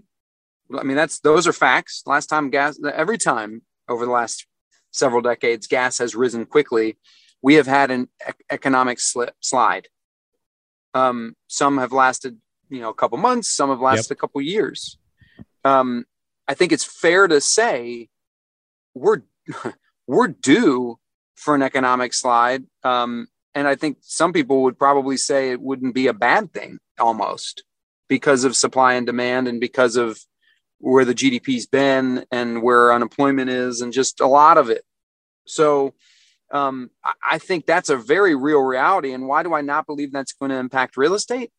I 0.77 0.83
mean 0.83 0.97
that's 0.97 1.21
those 1.21 1.47
are 1.47 1.53
facts. 1.53 2.03
Last 2.05 2.25
time 2.25 2.49
gas, 2.49 2.77
every 2.93 3.17
time 3.17 3.61
over 3.87 4.05
the 4.05 4.11
last 4.11 4.45
several 4.95 5.21
decades, 5.21 5.67
gas 5.67 5.97
has 5.99 6.15
risen 6.15 6.45
quickly. 6.45 6.97
We 7.41 7.55
have 7.55 7.67
had 7.67 7.91
an 7.91 8.09
economic 8.49 8.99
slip 8.99 9.35
slide. 9.39 9.87
Um, 10.93 11.35
some 11.47 11.77
have 11.77 11.91
lasted, 11.91 12.37
you 12.69 12.79
know, 12.79 12.89
a 12.89 12.93
couple 12.93 13.17
months. 13.17 13.51
Some 13.51 13.69
have 13.69 13.81
lasted 13.81 14.11
yep. 14.11 14.17
a 14.17 14.21
couple 14.21 14.41
years 14.41 14.97
um, 15.65 16.05
I 16.47 16.53
think 16.53 16.71
it's 16.71 16.85
fair 16.85 17.27
to 17.27 17.41
say 17.41 18.07
we're 18.93 19.23
we're 20.07 20.27
due 20.27 20.99
for 21.35 21.55
an 21.55 21.63
economic 21.63 22.13
slide. 22.13 22.63
Um, 22.83 23.27
and 23.53 23.67
I 23.67 23.75
think 23.75 23.97
some 24.01 24.31
people 24.31 24.63
would 24.63 24.77
probably 24.77 25.17
say 25.17 25.51
it 25.51 25.59
wouldn't 25.59 25.95
be 25.95 26.07
a 26.07 26.13
bad 26.13 26.53
thing 26.53 26.77
almost 26.99 27.63
because 28.07 28.43
of 28.43 28.55
supply 28.55 28.93
and 28.93 29.05
demand 29.05 29.47
and 29.47 29.59
because 29.59 29.95
of 29.97 30.19
where 30.79 31.05
the 31.05 31.15
GDP's 31.15 31.65
been 31.65 32.25
and 32.31 32.61
where 32.61 32.93
unemployment 32.93 33.49
is 33.49 33.81
and 33.81 33.93
just 33.93 34.19
a 34.19 34.27
lot 34.27 34.57
of 34.57 34.69
it. 34.69 34.83
So 35.45 35.93
um, 36.51 36.89
I 37.27 37.37
think 37.37 37.65
that's 37.65 37.89
a 37.89 37.97
very 37.97 38.35
real 38.35 38.61
reality. 38.61 39.13
And 39.13 39.27
why 39.27 39.43
do 39.43 39.53
I 39.53 39.61
not 39.61 39.85
believe 39.85 40.11
that's 40.11 40.33
going 40.33 40.51
to 40.51 40.57
impact 40.57 40.97
real 40.97 41.13
estate? 41.13 41.51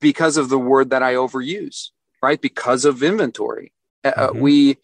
Because 0.00 0.36
of 0.36 0.48
the 0.48 0.58
word 0.58 0.90
that 0.90 1.02
I 1.02 1.14
overuse 1.14 1.90
right? 2.22 2.40
Because 2.40 2.84
of 2.84 3.02
inventory. 3.02 3.72
Uh, 4.04 4.08
uh 4.08 4.28
mm-hmm. 4.28 4.40
we, 4.40 4.76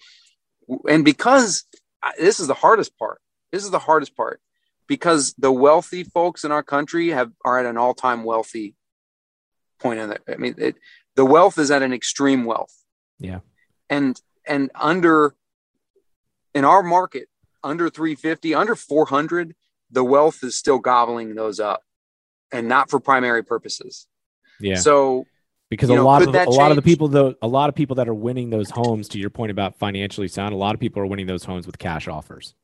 and 0.88 1.05
because 1.05 1.64
uh, 2.02 2.11
this 2.18 2.40
is 2.40 2.46
the 2.46 2.55
hardest 2.55 2.96
part. 2.98 3.20
This 3.50 3.64
is 3.64 3.70
the 3.70 3.78
hardest 3.78 4.16
part 4.16 4.40
because 4.87 5.35
the 5.38 5.52
wealthy 5.52 6.05
folks 6.05 6.44
in 6.44 6.52
our 6.52 6.62
country 6.62 7.09
have 7.09 7.31
are 7.44 7.59
at 7.59 7.66
an 7.66 7.76
all 7.76 7.94
time 7.94 8.24
wealthy 8.24 8.74
point 9.81 10.00
in 10.00 10.12
it. 10.12 10.22
I 10.28 10.37
mean, 10.37 10.55
it, 10.59 10.76
the 11.16 11.24
wealth 11.24 11.59
is 11.59 11.70
at 11.70 11.83
an 11.83 11.92
extreme 11.92 12.44
wealth. 12.44 12.74
Yeah. 13.23 13.41
And, 13.89 14.21
and 14.47 14.71
under, 14.75 15.35
in 16.55 16.65
our 16.65 16.83
market, 16.83 17.29
under 17.63 17.89
350, 17.89 18.55
under 18.55 18.75
400, 18.75 19.55
the 19.91 20.05
wealth 20.05 20.43
is 20.43 20.57
still 20.57 20.79
gobbling 20.79 21.35
those 21.35 21.61
up 21.61 21.83
and 22.51 22.69
not 22.69 22.91
for 22.91 23.01
primary 23.01 23.43
purposes. 23.43 24.07
Yeah. 24.61 24.77
So 24.77 25.27
because 25.73 25.89
you 25.89 25.95
a 25.95 25.99
know, 25.99 26.05
lot 26.05 26.21
of 26.21 26.29
a 26.29 26.33
change? 26.33 26.49
lot 26.49 26.71
of 26.71 26.77
the 26.77 26.83
people 26.83 27.09
though 27.09 27.35
a 27.41 27.49
lot 27.49 27.71
of 27.71 27.75
people 27.75 27.97
that 27.97 28.07
are 28.07 28.15
winning 28.15 28.51
those 28.51 28.69
homes 28.69 29.09
to 29.09 29.19
your 29.19 29.31
point 29.31 29.51
about 29.51 29.79
financially 29.79 30.29
sound 30.29 30.53
a 30.53 30.57
lot 30.57 30.75
of 30.75 30.81
people 30.81 31.01
are 31.01 31.07
winning 31.07 31.27
those 31.27 31.45
homes 31.45 31.67
with 31.67 31.79
cash 31.79 32.09
offers 32.09 32.55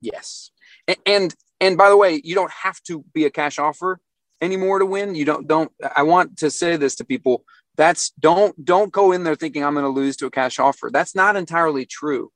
yes 0.00 0.50
and 0.88 0.98
and, 1.06 1.34
and 1.60 1.78
by 1.78 1.88
the 1.88 1.96
way 1.96 2.20
you 2.24 2.34
don't 2.34 2.50
have 2.50 2.82
to 2.82 3.04
be 3.14 3.24
a 3.24 3.30
cash 3.30 3.60
offer 3.60 4.00
anymore 4.40 4.80
to 4.80 4.86
win 4.86 5.14
you 5.14 5.24
don't 5.24 5.46
don't 5.46 5.70
i 5.94 6.02
want 6.02 6.36
to 6.36 6.50
say 6.50 6.76
this 6.76 6.96
to 6.96 7.04
people 7.04 7.44
that's 7.78 8.10
don't 8.20 8.62
don't 8.62 8.92
go 8.92 9.12
in 9.12 9.24
there 9.24 9.34
thinking 9.34 9.64
i'm 9.64 9.72
going 9.72 9.84
to 9.84 9.88
lose 9.88 10.16
to 10.16 10.26
a 10.26 10.30
cash 10.30 10.58
offer 10.58 10.90
that's 10.92 11.14
not 11.14 11.36
entirely 11.36 11.86
true 11.86 12.30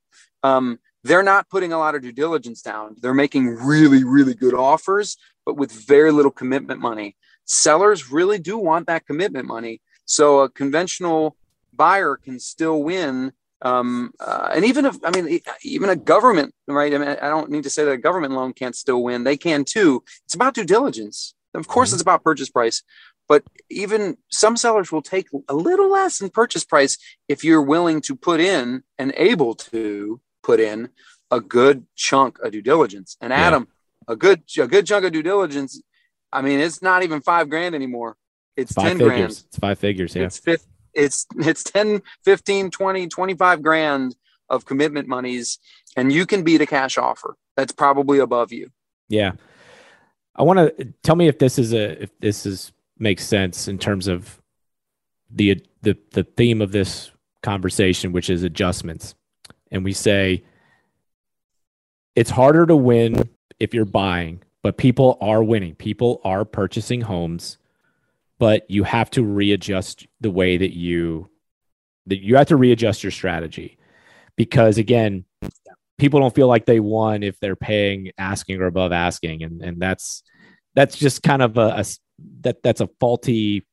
um, 0.44 0.78
they're 1.04 1.22
not 1.22 1.50
putting 1.50 1.72
a 1.72 1.78
lot 1.78 1.94
of 1.94 2.00
due 2.00 2.12
diligence 2.12 2.62
down 2.62 2.96
they're 3.02 3.12
making 3.12 3.48
really 3.48 4.04
really 4.04 4.34
good 4.34 4.54
offers 4.54 5.18
but 5.44 5.58
with 5.58 5.70
very 5.70 6.10
little 6.10 6.30
commitment 6.30 6.80
money 6.80 7.16
sellers 7.44 8.10
really 8.10 8.38
do 8.38 8.58
want 8.58 8.86
that 8.86 9.06
commitment 9.06 9.46
money. 9.46 9.80
So 10.04 10.40
a 10.40 10.48
conventional 10.50 11.36
buyer 11.72 12.16
can 12.16 12.38
still 12.38 12.82
win. 12.82 13.32
Um, 13.62 14.12
uh, 14.18 14.50
and 14.54 14.64
even 14.64 14.86
if, 14.86 14.96
I 15.04 15.10
mean, 15.10 15.40
even 15.62 15.88
a 15.88 15.96
government, 15.96 16.54
right? 16.66 16.92
I 16.92 16.98
mean, 16.98 17.08
I 17.08 17.28
don't 17.28 17.50
need 17.50 17.62
to 17.62 17.70
say 17.70 17.84
that 17.84 17.92
a 17.92 17.98
government 17.98 18.34
loan 18.34 18.52
can't 18.52 18.74
still 18.74 19.02
win. 19.02 19.24
They 19.24 19.36
can 19.36 19.64
too. 19.64 20.02
It's 20.24 20.34
about 20.34 20.54
due 20.54 20.64
diligence. 20.64 21.34
Of 21.54 21.68
course, 21.68 21.90
mm-hmm. 21.90 21.96
it's 21.96 22.02
about 22.02 22.24
purchase 22.24 22.50
price, 22.50 22.82
but 23.32 23.44
even 23.70 24.18
some 24.30 24.58
sellers 24.58 24.92
will 24.92 25.00
take 25.00 25.28
a 25.48 25.54
little 25.54 25.90
less 25.90 26.20
in 26.20 26.28
purchase 26.28 26.66
price 26.66 26.98
if 27.30 27.42
you're 27.42 27.62
willing 27.62 28.02
to 28.02 28.14
put 28.14 28.40
in 28.40 28.82
and 28.98 29.10
able 29.16 29.54
to 29.54 30.20
put 30.42 30.60
in 30.60 30.90
a 31.30 31.40
good 31.40 31.86
chunk 31.96 32.38
of 32.40 32.52
due 32.52 32.60
diligence. 32.60 33.16
And 33.22 33.32
Adam, 33.32 33.68
yeah. 34.06 34.12
a 34.12 34.16
good 34.16 34.42
a 34.58 34.66
good 34.66 34.86
chunk 34.86 35.06
of 35.06 35.12
due 35.12 35.22
diligence. 35.22 35.80
I 36.30 36.42
mean, 36.42 36.60
it's 36.60 36.82
not 36.82 37.04
even 37.04 37.22
five 37.22 37.48
grand 37.48 37.74
anymore. 37.74 38.18
It's 38.54 38.74
five 38.74 38.88
10 38.88 38.98
figures. 38.98 39.08
grand. 39.08 39.30
It's 39.30 39.58
five 39.58 39.78
figures. 39.78 40.14
Yeah. 40.14 40.24
It's 40.24 40.38
fifth, 40.38 40.66
it's 40.92 41.24
it's 41.38 41.64
10, 41.64 42.02
15, 42.26 42.70
20, 42.70 43.08
25 43.08 43.62
grand 43.62 44.14
of 44.50 44.66
commitment 44.66 45.08
monies, 45.08 45.58
and 45.96 46.12
you 46.12 46.26
can 46.26 46.42
beat 46.42 46.60
a 46.60 46.66
cash 46.66 46.98
offer. 46.98 47.38
That's 47.56 47.72
probably 47.72 48.18
above 48.18 48.52
you. 48.52 48.68
Yeah. 49.08 49.32
I 50.36 50.42
want 50.42 50.58
to 50.58 50.92
tell 51.02 51.16
me 51.16 51.28
if 51.28 51.38
this 51.38 51.58
is 51.58 51.72
a 51.72 52.02
if 52.02 52.10
this 52.20 52.44
is 52.44 52.72
makes 53.02 53.26
sense 53.26 53.68
in 53.68 53.78
terms 53.78 54.08
of 54.08 54.40
the 55.30 55.60
the 55.82 55.96
the 56.12 56.24
theme 56.24 56.62
of 56.62 56.72
this 56.72 57.10
conversation, 57.42 58.12
which 58.12 58.30
is 58.30 58.42
adjustments. 58.42 59.14
And 59.70 59.84
we 59.84 59.92
say 59.92 60.44
it's 62.14 62.30
harder 62.30 62.66
to 62.66 62.76
win 62.76 63.28
if 63.58 63.74
you're 63.74 63.84
buying, 63.84 64.42
but 64.62 64.76
people 64.76 65.18
are 65.20 65.42
winning. 65.42 65.74
People 65.74 66.20
are 66.24 66.44
purchasing 66.44 67.00
homes, 67.00 67.58
but 68.38 68.70
you 68.70 68.84
have 68.84 69.10
to 69.10 69.24
readjust 69.24 70.06
the 70.20 70.30
way 70.30 70.56
that 70.56 70.76
you 70.76 71.28
that 72.06 72.22
you 72.22 72.36
have 72.36 72.48
to 72.48 72.56
readjust 72.56 73.02
your 73.02 73.12
strategy 73.12 73.78
because 74.36 74.78
again, 74.78 75.24
people 75.98 76.20
don't 76.20 76.34
feel 76.34 76.48
like 76.48 76.66
they 76.66 76.80
won 76.80 77.22
if 77.22 77.38
they're 77.40 77.56
paying 77.56 78.10
asking 78.18 78.60
or 78.60 78.66
above 78.66 78.92
asking 78.92 79.42
and 79.42 79.62
and 79.62 79.80
that's 79.80 80.22
that's 80.74 80.96
just 80.96 81.22
kind 81.22 81.42
of 81.42 81.58
a, 81.58 81.74
a 81.78 81.84
that 82.40 82.62
that's 82.62 82.80
a 82.80 82.88
faulty 83.00 83.66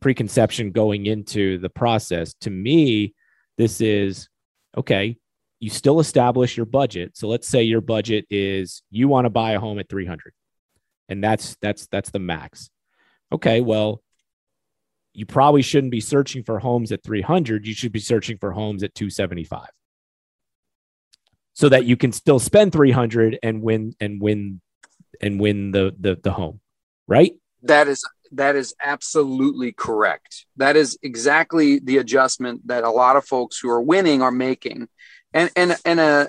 preconception 0.00 0.72
going 0.72 1.06
into 1.06 1.58
the 1.58 1.70
process. 1.70 2.34
To 2.42 2.50
me, 2.50 3.14
this 3.58 3.80
is 3.80 4.28
okay. 4.76 5.16
You 5.58 5.70
still 5.70 6.00
establish 6.00 6.56
your 6.56 6.66
budget. 6.66 7.16
So 7.16 7.28
let's 7.28 7.48
say 7.48 7.62
your 7.62 7.80
budget 7.80 8.26
is 8.30 8.82
you 8.90 9.08
want 9.08 9.24
to 9.24 9.30
buy 9.30 9.52
a 9.52 9.60
home 9.60 9.78
at 9.78 9.88
300 9.88 10.32
and 11.08 11.22
that's 11.22 11.56
that's 11.60 11.86
that's 11.86 12.10
the 12.10 12.18
max. 12.18 12.70
Okay, 13.32 13.60
well, 13.60 14.02
you 15.12 15.26
probably 15.26 15.62
shouldn't 15.62 15.90
be 15.90 16.00
searching 16.00 16.44
for 16.44 16.58
homes 16.58 16.92
at 16.92 17.02
300. 17.02 17.66
You 17.66 17.74
should 17.74 17.92
be 17.92 18.00
searching 18.00 18.38
for 18.38 18.52
homes 18.52 18.82
at 18.82 18.94
275. 18.94 19.68
So 21.54 21.70
that 21.70 21.86
you 21.86 21.96
can 21.96 22.12
still 22.12 22.38
spend 22.38 22.72
300 22.72 23.38
and 23.42 23.62
win 23.62 23.94
and 23.98 24.20
win 24.20 24.60
and 25.20 25.40
win 25.40 25.70
the 25.70 25.94
the, 25.98 26.16
the 26.22 26.32
home, 26.32 26.60
right? 27.06 27.32
That 27.66 27.88
is 27.88 28.04
that 28.32 28.56
is 28.56 28.74
absolutely 28.82 29.72
correct. 29.72 30.46
That 30.56 30.76
is 30.76 30.98
exactly 31.02 31.78
the 31.78 31.98
adjustment 31.98 32.66
that 32.66 32.84
a 32.84 32.90
lot 32.90 33.16
of 33.16 33.24
folks 33.24 33.58
who 33.58 33.70
are 33.70 33.80
winning 33.80 34.22
are 34.22 34.30
making. 34.30 34.88
And 35.32 35.50
and 35.56 35.76
and 35.84 36.00
uh, 36.00 36.26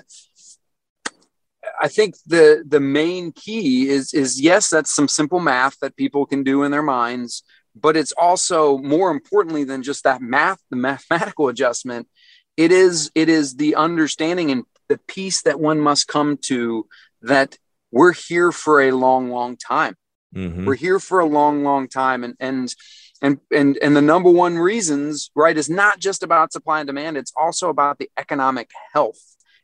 I 1.80 1.88
think 1.88 2.16
the 2.26 2.64
the 2.66 2.80
main 2.80 3.32
key 3.32 3.88
is 3.88 4.14
is 4.14 4.40
yes, 4.40 4.70
that's 4.70 4.94
some 4.94 5.08
simple 5.08 5.40
math 5.40 5.78
that 5.80 5.96
people 5.96 6.26
can 6.26 6.42
do 6.42 6.62
in 6.62 6.70
their 6.70 6.82
minds, 6.82 7.42
but 7.74 7.96
it's 7.96 8.12
also 8.12 8.78
more 8.78 9.10
importantly 9.10 9.64
than 9.64 9.82
just 9.82 10.04
that 10.04 10.20
math, 10.20 10.60
the 10.70 10.76
mathematical 10.76 11.48
adjustment. 11.48 12.08
It 12.56 12.72
is 12.72 13.10
it 13.14 13.28
is 13.28 13.56
the 13.56 13.76
understanding 13.76 14.50
and 14.50 14.64
the 14.88 14.98
peace 15.06 15.42
that 15.42 15.60
one 15.60 15.80
must 15.80 16.08
come 16.08 16.38
to 16.46 16.86
that 17.22 17.58
we're 17.90 18.12
here 18.12 18.52
for 18.52 18.80
a 18.80 18.92
long, 18.92 19.30
long 19.30 19.56
time 19.56 19.96
Mm-hmm. 20.34 20.64
We're 20.64 20.74
here 20.74 20.98
for 20.98 21.20
a 21.20 21.26
long, 21.26 21.64
long 21.64 21.88
time, 21.88 22.24
and 22.24 22.34
and 22.38 22.74
and 23.22 23.40
and 23.52 23.78
and 23.78 23.96
the 23.96 24.02
number 24.02 24.30
one 24.30 24.58
reasons, 24.58 25.30
right, 25.34 25.56
is 25.56 25.70
not 25.70 25.98
just 25.98 26.22
about 26.22 26.52
supply 26.52 26.80
and 26.80 26.86
demand. 26.86 27.16
It's 27.16 27.32
also 27.36 27.70
about 27.70 27.98
the 27.98 28.10
economic 28.18 28.70
health. 28.92 29.20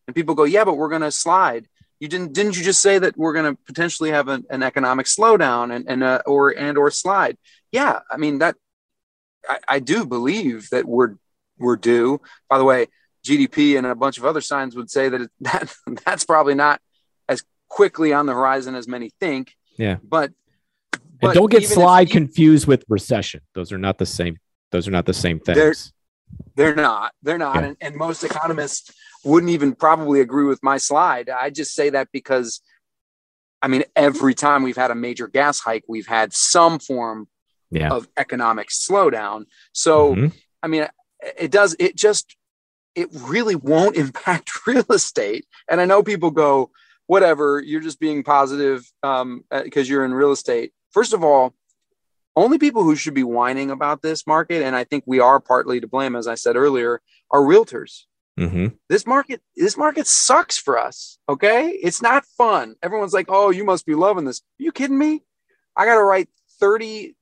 And 0.06 0.14
people 0.14 0.34
go, 0.34 0.44
yeah, 0.44 0.64
but 0.64 0.76
we're 0.76 0.88
going 0.88 1.02
to 1.02 1.10
slide. 1.10 1.68
You 2.00 2.08
didn't 2.08 2.32
didn't 2.32 2.56
you 2.56 2.64
just 2.64 2.80
say 2.82 2.98
that 2.98 3.16
we're 3.16 3.32
going 3.32 3.54
to 3.54 3.62
potentially 3.66 4.10
have 4.10 4.28
an, 4.28 4.44
an 4.50 4.62
economic 4.62 5.06
slowdown 5.06 5.74
and 5.74 5.88
and 5.88 6.02
uh, 6.02 6.22
or 6.26 6.50
and 6.50 6.76
or 6.76 6.90
slide? 6.90 7.36
Yeah, 7.72 8.00
I 8.10 8.16
mean 8.16 8.38
that. 8.38 8.56
I, 9.48 9.58
I 9.68 9.78
do 9.78 10.06
believe 10.06 10.70
that 10.70 10.86
we're 10.86 11.16
we're 11.58 11.76
due. 11.76 12.20
By 12.48 12.58
the 12.58 12.64
way, 12.64 12.88
GDP 13.24 13.78
and 13.78 13.86
a 13.86 13.94
bunch 13.94 14.18
of 14.18 14.24
other 14.24 14.40
signs 14.40 14.76
would 14.76 14.90
say 14.90 15.08
that 15.08 15.20
it, 15.22 15.30
that 15.40 15.74
that's 16.04 16.24
probably 16.24 16.54
not 16.54 16.80
as 17.28 17.42
quickly 17.68 18.12
on 18.12 18.26
the 18.26 18.32
horizon 18.34 18.74
as 18.74 18.88
many 18.88 19.10
think. 19.20 19.54
Yeah. 19.76 19.96
But 20.02 20.32
and 21.24 21.34
don't 21.34 21.50
get 21.50 21.66
slide 21.66 22.10
confused 22.10 22.66
with 22.66 22.84
recession. 22.88 23.40
Those 23.54 23.72
are 23.72 23.78
not 23.78 23.98
the 23.98 24.06
same. 24.06 24.38
Those 24.70 24.88
are 24.88 24.90
not 24.90 25.06
the 25.06 25.14
same 25.14 25.40
things. 25.40 25.92
They're, 26.56 26.72
they're 26.72 26.74
not. 26.74 27.12
They're 27.22 27.38
not. 27.38 27.56
Yeah. 27.56 27.62
And, 27.62 27.76
and 27.80 27.96
most 27.96 28.24
economists 28.24 28.92
wouldn't 29.24 29.50
even 29.50 29.74
probably 29.74 30.20
agree 30.20 30.44
with 30.44 30.62
my 30.62 30.78
slide. 30.78 31.30
I 31.30 31.50
just 31.50 31.74
say 31.74 31.90
that 31.90 32.08
because, 32.12 32.60
I 33.62 33.68
mean, 33.68 33.84
every 33.96 34.34
time 34.34 34.62
we've 34.62 34.76
had 34.76 34.90
a 34.90 34.94
major 34.94 35.28
gas 35.28 35.60
hike, 35.60 35.84
we've 35.88 36.06
had 36.06 36.32
some 36.32 36.78
form 36.78 37.28
yeah. 37.70 37.90
of 37.90 38.08
economic 38.16 38.68
slowdown. 38.68 39.44
So, 39.72 40.14
mm-hmm. 40.14 40.26
I 40.62 40.66
mean, 40.66 40.86
it 41.38 41.50
does. 41.50 41.76
It 41.78 41.96
just. 41.96 42.36
It 42.94 43.08
really 43.12 43.56
won't 43.56 43.96
impact 44.04 44.66
real 44.68 44.86
estate. 44.90 45.46
And 45.68 45.80
I 45.80 45.84
know 45.84 46.04
people 46.04 46.30
go, 46.30 46.70
whatever, 47.06 47.60
you're 47.60 47.80
just 47.80 48.00
being 48.00 48.22
positive 48.22 48.88
because 49.02 49.22
um, 49.22 49.44
you're 49.74 50.04
in 50.04 50.14
real 50.14 50.32
estate 50.32 50.72
first 50.94 51.12
of 51.12 51.22
all, 51.22 51.54
only 52.36 52.58
people 52.58 52.82
who 52.82 52.96
should 52.96 53.14
be 53.14 53.22
whining 53.22 53.70
about 53.70 54.02
this 54.02 54.26
market, 54.26 54.62
and 54.62 54.74
I 54.74 54.84
think 54.84 55.04
we 55.06 55.20
are 55.20 55.38
partly 55.40 55.80
to 55.80 55.86
blame, 55.86 56.16
as 56.16 56.26
I 56.26 56.34
said 56.34 56.56
earlier, 56.56 57.02
are 57.30 57.40
realtors. 57.40 58.04
Mm-hmm. 58.38 58.68
This 58.88 59.06
market, 59.06 59.42
this 59.56 59.76
market 59.76 60.06
sucks 60.06 60.58
for 60.58 60.78
us. 60.78 61.18
Okay, 61.28 61.68
it's 61.70 62.02
not 62.02 62.24
fun. 62.26 62.74
Everyone's 62.82 63.12
like, 63.12 63.26
"Oh, 63.28 63.50
you 63.50 63.64
must 63.64 63.86
be 63.86 63.94
loving 63.94 64.24
this." 64.24 64.40
Are 64.40 64.62
you 64.64 64.72
kidding 64.72 64.98
me? 64.98 65.22
I 65.76 65.84
got 65.84 65.94
to 65.96 66.02
write 66.02 66.28
thirty 66.58 67.14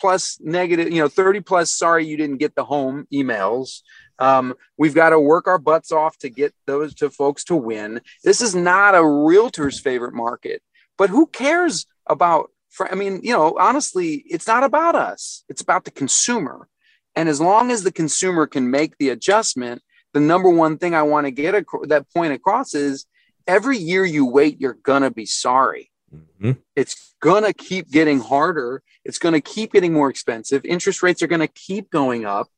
plus 0.00 0.38
negative, 0.40 0.90
you 0.90 1.02
know, 1.02 1.08
thirty 1.08 1.40
plus. 1.40 1.70
Sorry, 1.70 2.06
you 2.06 2.16
didn't 2.16 2.38
get 2.38 2.54
the 2.54 2.64
home 2.64 3.06
emails. 3.12 3.82
Um, 4.18 4.54
we've 4.78 4.94
got 4.94 5.10
to 5.10 5.20
work 5.20 5.46
our 5.46 5.58
butts 5.58 5.92
off 5.92 6.16
to 6.18 6.30
get 6.30 6.54
those 6.66 6.94
to 6.96 7.10
folks 7.10 7.44
to 7.44 7.54
win. 7.54 8.00
This 8.24 8.40
is 8.40 8.54
not 8.54 8.94
a 8.94 9.04
realtor's 9.04 9.78
favorite 9.78 10.14
market, 10.14 10.62
but 10.96 11.10
who 11.10 11.26
cares 11.26 11.86
about 12.06 12.50
for, 12.70 12.90
I 12.90 12.94
mean, 12.94 13.20
you 13.22 13.32
know, 13.32 13.56
honestly, 13.58 14.24
it's 14.28 14.46
not 14.46 14.64
about 14.64 14.94
us, 14.94 15.44
it's 15.48 15.62
about 15.62 15.84
the 15.84 15.90
consumer. 15.90 16.68
And 17.16 17.28
as 17.28 17.40
long 17.40 17.70
as 17.70 17.82
the 17.82 17.92
consumer 17.92 18.46
can 18.46 18.70
make 18.70 18.96
the 18.98 19.08
adjustment, 19.08 19.82
the 20.12 20.20
number 20.20 20.48
one 20.48 20.78
thing 20.78 20.94
I 20.94 21.02
want 21.02 21.26
to 21.26 21.30
get 21.30 21.54
ac- 21.54 21.86
that 21.88 22.06
point 22.14 22.32
across 22.32 22.74
is 22.74 23.06
every 23.46 23.76
year 23.76 24.04
you 24.04 24.24
wait, 24.24 24.60
you're 24.60 24.78
going 24.82 25.02
to 25.02 25.10
be 25.10 25.26
sorry. 25.26 25.90
Mm-hmm. 26.14 26.52
It's 26.76 27.14
going 27.20 27.44
to 27.44 27.52
keep 27.52 27.90
getting 27.90 28.20
harder. 28.20 28.82
It's 29.04 29.18
going 29.18 29.34
to 29.34 29.40
keep 29.40 29.72
getting 29.72 29.92
more 29.92 30.08
expensive. 30.08 30.64
Interest 30.64 31.02
rates 31.02 31.22
are 31.22 31.26
going 31.26 31.40
to 31.40 31.48
keep 31.48 31.90
going 31.90 32.24
up. 32.24 32.48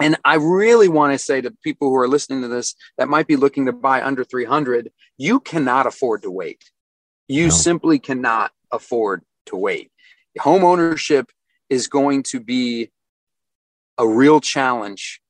And 0.00 0.16
I 0.24 0.34
really 0.36 0.88
want 0.88 1.12
to 1.12 1.18
say 1.18 1.40
to 1.40 1.50
people 1.62 1.88
who 1.88 1.96
are 1.96 2.08
listening 2.08 2.42
to 2.42 2.48
this 2.48 2.74
that 2.98 3.08
might 3.08 3.26
be 3.26 3.36
looking 3.36 3.66
to 3.66 3.72
buy 3.72 4.02
under 4.02 4.22
300, 4.22 4.92
you 5.16 5.40
cannot 5.40 5.86
afford 5.86 6.22
to 6.22 6.30
wait. 6.30 6.62
You 7.26 7.44
no. 7.44 7.50
simply 7.50 7.98
cannot 7.98 8.52
afford 8.70 9.22
to 9.48 9.56
wait. 9.56 9.90
Home 10.40 10.64
ownership 10.64 11.30
is 11.68 11.88
going 11.88 12.22
to 12.24 12.40
be 12.40 12.90
a 13.98 14.06
real 14.06 14.40
challenge 14.40 15.20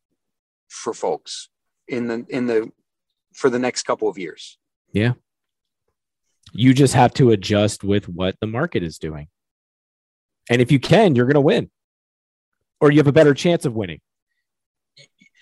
for 0.68 0.92
folks 0.92 1.48
in 1.86 2.08
the 2.08 2.26
in 2.28 2.46
the 2.46 2.70
for 3.34 3.48
the 3.50 3.58
next 3.58 3.84
couple 3.84 4.08
of 4.08 4.18
years. 4.18 4.58
Yeah. 4.92 5.12
You 6.52 6.74
just 6.74 6.94
have 6.94 7.12
to 7.14 7.30
adjust 7.30 7.84
with 7.84 8.08
what 8.08 8.36
the 8.40 8.46
market 8.46 8.82
is 8.82 8.98
doing. 8.98 9.28
And 10.50 10.62
if 10.62 10.72
you 10.72 10.80
can, 10.80 11.14
you're 11.14 11.26
going 11.26 11.34
to 11.34 11.40
win. 11.40 11.70
Or 12.80 12.90
you 12.90 12.98
have 12.98 13.06
a 13.06 13.12
better 13.12 13.34
chance 13.34 13.64
of 13.64 13.74
winning. 13.74 14.00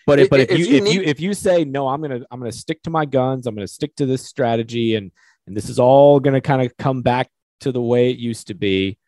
But 0.06 0.20
if, 0.20 0.30
but 0.30 0.40
if, 0.40 0.50
if 0.50 0.58
you, 0.58 0.66
you 0.66 0.76
if 0.76 0.84
need- 0.84 0.94
you 0.94 1.02
if 1.02 1.20
you 1.20 1.34
say 1.34 1.64
no, 1.64 1.88
I'm 1.88 2.00
gonna 2.00 2.20
I'm 2.30 2.38
gonna 2.38 2.52
stick 2.52 2.80
to 2.84 2.90
my 2.90 3.04
guns. 3.04 3.46
I'm 3.46 3.56
gonna 3.56 3.66
stick 3.66 3.96
to 3.96 4.06
this 4.06 4.24
strategy, 4.24 4.94
and 4.94 5.10
and 5.46 5.56
this 5.56 5.68
is 5.68 5.80
all 5.80 6.20
gonna 6.20 6.40
kind 6.40 6.62
of 6.62 6.76
come 6.76 7.02
back 7.02 7.28
to 7.60 7.72
the 7.72 7.80
way 7.80 8.10
it 8.10 8.18
used 8.18 8.48
to 8.48 8.54
be, 8.54 8.98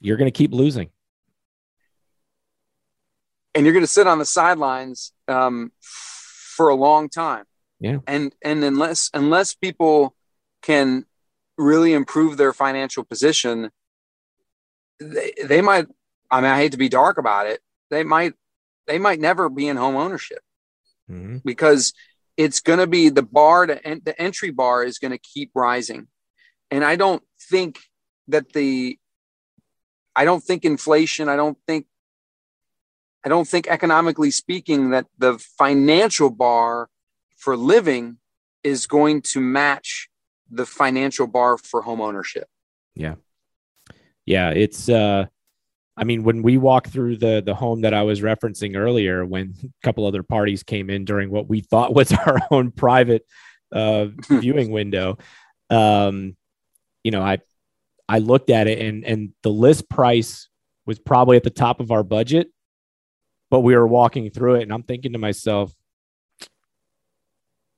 you're 0.00 0.16
going 0.16 0.30
to 0.30 0.36
keep 0.36 0.52
losing. 0.52 0.90
And 3.54 3.64
you're 3.64 3.72
going 3.72 3.84
to 3.84 3.90
sit 3.90 4.06
on 4.06 4.18
the 4.18 4.24
sidelines 4.24 5.12
um, 5.28 5.72
for 5.80 6.68
a 6.68 6.74
long 6.74 7.08
time. 7.08 7.44
Yeah. 7.80 7.98
And 8.06 8.34
and 8.42 8.62
unless 8.62 9.10
unless 9.12 9.54
people 9.54 10.14
can 10.62 11.04
really 11.58 11.92
improve 11.92 12.36
their 12.36 12.52
financial 12.52 13.04
position, 13.04 13.70
they, 15.00 15.32
they 15.44 15.60
might. 15.60 15.86
I 16.30 16.40
mean, 16.40 16.50
I 16.50 16.56
hate 16.56 16.72
to 16.72 16.78
be 16.78 16.88
dark 16.88 17.18
about 17.18 17.46
it. 17.46 17.60
They 17.90 18.04
might 18.04 18.34
they 18.86 18.98
might 18.98 19.20
never 19.20 19.48
be 19.48 19.68
in 19.68 19.76
home 19.76 19.96
ownership 19.96 20.40
mm-hmm. 21.10 21.38
because 21.44 21.92
it's 22.36 22.60
going 22.60 22.78
to 22.78 22.86
be 22.86 23.08
the 23.08 23.22
bar 23.22 23.66
to 23.66 23.80
the 24.04 24.14
entry 24.20 24.50
bar 24.50 24.84
is 24.84 24.98
going 24.98 25.12
to 25.12 25.18
keep 25.18 25.50
rising 25.54 26.08
and 26.72 26.84
I 26.84 26.96
don't 26.96 27.22
think 27.38 27.78
that 28.28 28.54
the 28.54 28.98
I 30.16 30.24
don't 30.24 30.42
think 30.42 30.64
inflation, 30.64 31.28
I 31.28 31.36
don't 31.36 31.58
think 31.66 31.86
I 33.24 33.28
don't 33.28 33.46
think 33.46 33.68
economically 33.68 34.30
speaking 34.30 34.90
that 34.90 35.06
the 35.18 35.38
financial 35.38 36.30
bar 36.30 36.88
for 37.36 37.56
living 37.56 38.16
is 38.64 38.86
going 38.86 39.20
to 39.22 39.40
match 39.40 40.08
the 40.50 40.66
financial 40.66 41.26
bar 41.26 41.58
for 41.58 41.82
home 41.82 42.00
ownership. 42.00 42.48
Yeah. 42.94 43.14
Yeah, 44.24 44.50
it's 44.50 44.88
uh 44.88 45.26
I 45.94 46.04
mean 46.04 46.22
when 46.24 46.40
we 46.42 46.56
walked 46.56 46.88
through 46.88 47.18
the 47.18 47.42
the 47.44 47.54
home 47.54 47.82
that 47.82 47.92
I 47.92 48.02
was 48.02 48.22
referencing 48.22 48.76
earlier 48.76 49.26
when 49.26 49.54
a 49.62 49.68
couple 49.84 50.06
other 50.06 50.22
parties 50.22 50.62
came 50.62 50.88
in 50.88 51.04
during 51.04 51.30
what 51.30 51.50
we 51.50 51.60
thought 51.60 51.94
was 51.94 52.12
our 52.26 52.38
own 52.50 52.70
private 52.70 53.26
uh 53.72 54.06
viewing 54.30 54.70
window 54.70 55.18
um 55.68 56.34
you 57.04 57.10
know 57.10 57.22
I 57.22 57.38
I 58.08 58.18
looked 58.18 58.50
at 58.50 58.66
it 58.66 58.80
and 58.80 59.04
and 59.04 59.32
the 59.42 59.50
list 59.50 59.88
price 59.88 60.48
was 60.86 60.98
probably 60.98 61.36
at 61.36 61.44
the 61.44 61.50
top 61.50 61.80
of 61.80 61.90
our 61.90 62.02
budget 62.02 62.48
but 63.50 63.60
we 63.60 63.76
were 63.76 63.86
walking 63.86 64.30
through 64.30 64.56
it 64.56 64.62
and 64.62 64.72
I'm 64.72 64.82
thinking 64.82 65.12
to 65.12 65.18
myself 65.18 65.72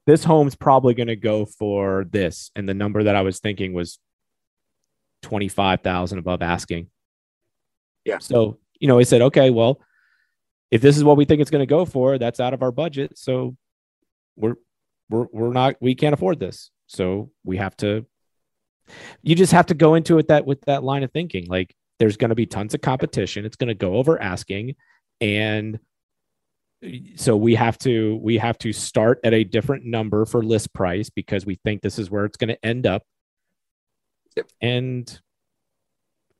this 0.07 0.25
home's 0.25 0.55
probably 0.55 0.95
going 0.95 1.07
to 1.09 1.17
go 1.17 1.47
for 1.47 2.05
this 2.11 2.51
and 2.55 2.69
the 2.69 2.75
number 2.75 3.05
that 3.05 3.17
I 3.17 3.23
was 3.23 3.41
thinking 3.41 3.73
was 3.73 3.99
25,000 5.23 6.19
above 6.19 6.43
asking. 6.43 6.89
Yeah. 8.05 8.19
So, 8.19 8.59
you 8.79 8.87
know, 8.87 8.99
I 8.99 9.05
said, 9.05 9.23
okay, 9.23 9.51
well, 9.51 9.81
if 10.71 10.83
this 10.83 10.97
is 10.97 11.05
what 11.05 11.17
we 11.17 11.25
think 11.25 11.41
it's 11.41 11.51
going 11.51 11.63
to 11.63 11.67
go 11.67 11.85
for, 11.85 12.19
that's 12.19 12.41
out 12.41 12.53
of 12.55 12.63
our 12.63 12.71
budget. 12.71 13.19
So 13.19 13.57
we're, 14.37 14.57
we're, 15.09 15.27
we're 15.33 15.53
not, 15.53 15.77
we 15.81 15.95
can't 15.95 16.15
afford 16.15 16.39
this. 16.39 16.71
So 16.87 17.31
we 17.45 17.57
have 17.57 17.77
to, 17.79 18.07
you 19.23 19.35
just 19.35 19.53
have 19.53 19.67
to 19.67 19.75
go 19.75 19.95
into 19.95 20.19
it 20.19 20.29
that 20.29 20.47
with 20.47 20.61
that 20.63 20.83
line 20.83 21.03
of 21.03 21.13
thinking. 21.13 21.47
Like 21.47 21.75
there's 21.99 22.17
going 22.17 22.31
to 22.31 22.35
be 22.35 22.47
tons 22.47 22.75
of 22.75 22.81
competition. 22.81 23.45
It's 23.45 23.57
going 23.57 23.69
to 23.69 23.75
go 23.75 23.95
over 23.95 24.21
asking. 24.21 24.75
And 25.21 25.79
so 27.17 27.37
we 27.37 27.55
have 27.55 27.79
to, 27.79 28.17
we 28.17 28.39
have 28.39 28.59
to 28.59 28.73
start 28.73 29.21
at 29.25 29.33
a 29.33 29.45
different 29.45 29.85
number 29.85 30.27
for 30.27 30.43
list 30.43 30.73
price 30.75 31.09
because 31.09 31.47
we 31.47 31.55
think 31.65 31.81
this 31.81 31.99
is 31.99 32.11
where 32.11 32.25
it's 32.25 32.37
going 32.37 32.49
to 32.49 32.67
end 32.67 32.87
up 32.87 33.03
Yep. 34.37 34.47
And 34.61 35.21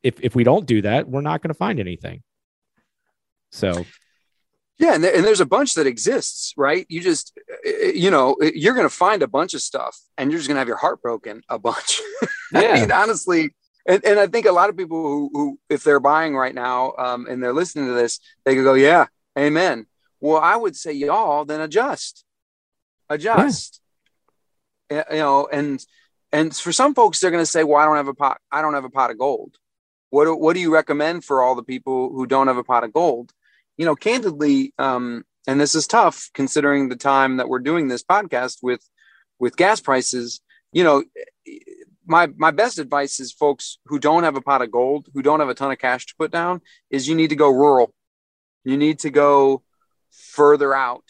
if 0.03 0.19
if 0.21 0.35
we 0.35 0.43
don't 0.43 0.65
do 0.65 0.81
that, 0.81 1.07
we're 1.07 1.21
not 1.21 1.41
going 1.41 1.49
to 1.49 1.57
find 1.57 1.79
anything. 1.79 2.21
So 3.51 3.85
yeah, 4.77 4.93
and, 4.93 5.03
there, 5.03 5.15
and 5.15 5.23
there's 5.23 5.39
a 5.39 5.45
bunch 5.45 5.75
that 5.75 5.87
exists, 5.87 6.53
right? 6.57 6.85
You 6.89 7.01
just, 7.01 7.37
uh, 7.49 7.69
uh, 7.69 7.87
you 7.93 8.11
know, 8.11 8.35
uh, 8.41 8.51
you're 8.53 8.73
going 8.73 8.87
to 8.87 8.93
find 8.93 9.23
a 9.23 9.27
bunch 9.27 9.53
of 9.53 9.61
stuff, 9.61 9.97
and 10.17 10.31
you're 10.31 10.39
just 10.39 10.49
going 10.49 10.55
to 10.55 10.59
have 10.59 10.67
your 10.67 10.77
heart 10.77 11.01
broken 11.01 11.41
a 11.49 11.59
bunch. 11.59 12.01
Yeah. 12.53 12.61
I 12.61 12.79
mean, 12.79 12.91
honestly, 12.91 13.55
and, 13.87 14.05
and 14.05 14.19
I 14.19 14.27
think 14.27 14.45
a 14.45 14.51
lot 14.51 14.69
of 14.69 14.77
people 14.77 15.01
who, 15.01 15.29
who 15.33 15.59
if 15.67 15.83
they're 15.83 15.99
buying 15.99 16.35
right 16.37 16.53
now 16.53 16.93
um, 16.97 17.25
and 17.27 17.41
they're 17.43 17.53
listening 17.53 17.87
to 17.87 17.93
this, 17.93 18.19
they 18.45 18.55
could 18.55 18.63
go, 18.63 18.75
"Yeah, 18.75 19.07
amen." 19.37 19.87
Well, 20.21 20.37
I 20.37 20.55
would 20.55 20.75
say, 20.75 20.93
y'all, 20.93 21.43
then 21.43 21.59
adjust, 21.59 22.23
adjust. 23.09 23.81
Yeah. 24.91 25.03
You 25.11 25.17
know, 25.17 25.49
and 25.51 25.83
and 26.31 26.55
for 26.55 26.71
some 26.71 26.93
folks, 26.93 27.19
they're 27.19 27.31
going 27.31 27.41
to 27.41 27.47
say, 27.47 27.63
"Well, 27.63 27.81
I 27.81 27.85
don't 27.85 27.97
have 27.97 28.07
a 28.07 28.13
pot. 28.13 28.39
I 28.51 28.61
don't 28.61 28.75
have 28.75 28.85
a 28.85 28.89
pot 28.89 29.09
of 29.09 29.17
gold." 29.17 29.57
What 30.11 30.25
do, 30.25 30.35
What 30.35 30.53
do 30.53 30.59
you 30.59 30.71
recommend 30.71 31.25
for 31.25 31.41
all 31.41 31.55
the 31.55 31.63
people 31.63 32.09
who 32.09 32.27
don't 32.27 32.47
have 32.47 32.57
a 32.57 32.63
pot 32.63 32.83
of 32.83 32.93
gold? 32.93 33.33
You 33.77 33.85
know, 33.85 33.95
candidly, 33.95 34.73
um, 34.77 35.23
and 35.47 35.59
this 35.59 35.75
is 35.75 35.87
tough 35.87 36.29
considering 36.33 36.89
the 36.89 36.95
time 36.95 37.37
that 37.37 37.49
we're 37.49 37.59
doing 37.59 37.87
this 37.87 38.03
podcast 38.03 38.57
with 38.61 38.81
with 39.39 39.57
gas 39.57 39.79
prices. 39.79 40.41
You 40.71 40.83
know, 40.83 41.03
my 42.05 42.27
my 42.35 42.51
best 42.51 42.79
advice 42.79 43.19
is 43.19 43.31
folks 43.31 43.79
who 43.85 43.99
don't 43.99 44.23
have 44.23 44.35
a 44.35 44.41
pot 44.41 44.61
of 44.61 44.71
gold, 44.71 45.07
who 45.13 45.21
don't 45.21 45.39
have 45.39 45.49
a 45.49 45.53
ton 45.53 45.71
of 45.71 45.77
cash 45.77 46.05
to 46.07 46.15
put 46.17 46.31
down, 46.31 46.61
is 46.89 47.07
you 47.07 47.15
need 47.15 47.29
to 47.29 47.35
go 47.35 47.49
rural. 47.49 47.93
You 48.63 48.77
need 48.77 48.99
to 48.99 49.09
go 49.09 49.63
further 50.11 50.73
out 50.73 51.03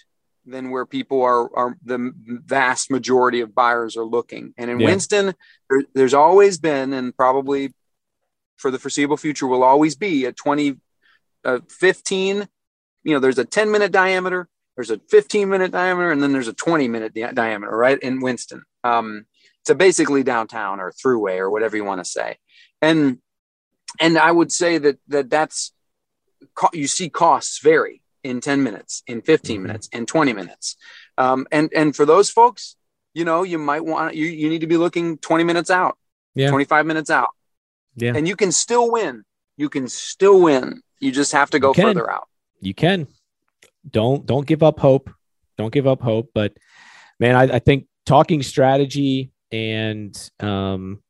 than 0.45 0.69
where 0.69 0.85
people 0.85 1.21
are, 1.21 1.55
are 1.55 1.77
the 1.83 2.13
vast 2.15 2.91
majority 2.91 3.41
of 3.41 3.55
buyers 3.55 3.97
are 3.97 4.05
looking. 4.05 4.53
And 4.57 4.69
in 4.69 4.79
yeah. 4.79 4.87
Winston, 4.87 5.33
there, 5.69 5.83
there's 5.93 6.13
always 6.13 6.59
been, 6.59 6.93
and 6.93 7.15
probably 7.15 7.73
for 8.57 8.71
the 8.71 8.79
foreseeable 8.79 9.17
future 9.17 9.47
will 9.47 9.63
always 9.63 9.95
be 9.95 10.25
a 10.25 10.31
20, 10.31 10.77
uh, 11.43 11.59
15, 11.69 12.47
you 13.05 13.13
know, 13.13 13.19
there's 13.19 13.37
a 13.37 13.45
10 13.45 13.71
minute 13.71 13.91
diameter, 13.91 14.49
there's 14.75 14.89
a 14.89 14.99
15 15.09 15.47
minute 15.47 15.71
diameter, 15.71 16.11
and 16.11 16.21
then 16.21 16.33
there's 16.33 16.49
a 16.49 16.53
20 16.53 16.87
minute 16.89 17.13
di- 17.13 17.31
diameter, 17.31 17.71
right? 17.71 17.97
In 17.99 18.19
Winston. 18.19 18.63
Um, 18.83 19.27
so 19.65 19.73
basically 19.73 20.23
downtown 20.23 20.79
or 20.79 20.91
Thruway 20.91 21.37
or 21.37 21.49
whatever 21.49 21.77
you 21.77 21.85
want 21.85 22.03
to 22.03 22.09
say. 22.09 22.37
And, 22.81 23.19
and 24.01 24.17
I 24.17 24.31
would 24.31 24.51
say 24.51 24.79
that, 24.79 24.97
that 25.07 25.29
that's, 25.29 25.71
you 26.73 26.87
see 26.87 27.09
costs 27.09 27.59
vary 27.59 28.01
in 28.23 28.41
10 28.41 28.63
minutes, 28.63 29.03
in 29.07 29.21
15 29.21 29.55
mm-hmm. 29.55 29.67
minutes, 29.67 29.87
in 29.89 30.05
20 30.05 30.33
minutes. 30.33 30.75
Um, 31.17 31.47
and, 31.51 31.71
and 31.73 31.95
for 31.95 32.05
those 32.05 32.29
folks, 32.29 32.75
you 33.13 33.23
know, 33.23 33.43
you 33.43 33.57
might 33.59 33.85
want, 33.85 34.15
you, 34.15 34.25
you 34.25 34.49
need 34.49 34.61
to 34.61 34.67
be 34.67 34.77
looking 34.77 35.17
20 35.19 35.43
minutes 35.43 35.69
out, 35.69 35.97
yeah. 36.33 36.49
25 36.49 36.85
minutes 36.85 37.09
out. 37.09 37.29
Yeah. 37.95 38.13
And 38.15 38.27
you 38.27 38.35
can 38.35 38.51
still 38.51 38.91
win. 38.91 39.23
You 39.57 39.69
can 39.69 39.87
still 39.87 40.41
win. 40.41 40.81
You 40.99 41.11
just 41.11 41.31
have 41.31 41.51
to 41.51 41.59
go 41.59 41.73
further 41.73 42.11
out. 42.11 42.27
You 42.61 42.73
can. 42.73 43.07
Don't, 43.89 44.25
don't 44.25 44.47
give 44.47 44.63
up 44.63 44.79
hope. 44.79 45.09
Don't 45.57 45.73
give 45.73 45.87
up 45.87 46.01
hope. 46.01 46.31
But 46.33 46.53
man, 47.19 47.35
I, 47.35 47.55
I 47.55 47.59
think 47.59 47.87
talking 48.05 48.43
strategy 48.43 49.31
and, 49.51 50.17
um, 50.39 51.01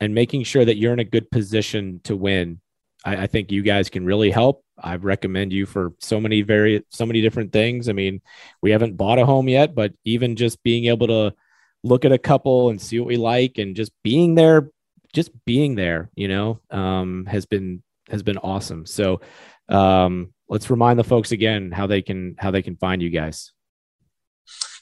and 0.00 0.14
making 0.14 0.44
sure 0.44 0.64
that 0.64 0.76
you're 0.76 0.92
in 0.92 0.98
a 0.98 1.04
good 1.04 1.30
position 1.30 2.00
to 2.04 2.16
win 2.16 2.60
I, 3.04 3.16
I, 3.16 3.26
think 3.26 3.50
you 3.50 3.62
guys 3.62 3.88
can 3.88 4.04
really 4.04 4.30
help. 4.30 4.64
I 4.78 4.96
recommend 4.96 5.52
you 5.52 5.66
for 5.66 5.92
so 6.00 6.20
many 6.20 6.42
very 6.42 6.84
so 6.90 7.06
many 7.06 7.20
different 7.20 7.52
things. 7.52 7.88
I 7.88 7.92
mean, 7.92 8.20
we 8.62 8.70
haven't 8.70 8.96
bought 8.96 9.18
a 9.18 9.26
home 9.26 9.48
yet, 9.48 9.74
but 9.74 9.92
even 10.04 10.36
just 10.36 10.62
being 10.62 10.86
able 10.86 11.06
to 11.08 11.34
look 11.82 12.04
at 12.04 12.12
a 12.12 12.18
couple 12.18 12.70
and 12.70 12.80
see 12.80 12.98
what 12.98 13.08
we 13.08 13.16
like 13.16 13.58
and 13.58 13.76
just 13.76 13.92
being 14.02 14.34
there, 14.34 14.70
just 15.12 15.30
being 15.44 15.74
there, 15.74 16.10
you 16.14 16.28
know, 16.28 16.60
um, 16.70 17.26
has 17.26 17.46
been 17.46 17.82
has 18.10 18.22
been 18.22 18.38
awesome. 18.38 18.86
So 18.86 19.20
um, 19.70 20.32
let's 20.48 20.70
remind 20.70 20.98
the 20.98 21.04
folks 21.04 21.32
again 21.32 21.70
how 21.70 21.86
they 21.86 22.02
can 22.02 22.34
how 22.38 22.50
they 22.50 22.62
can 22.62 22.76
find 22.76 23.00
you 23.00 23.10
guys. 23.10 23.52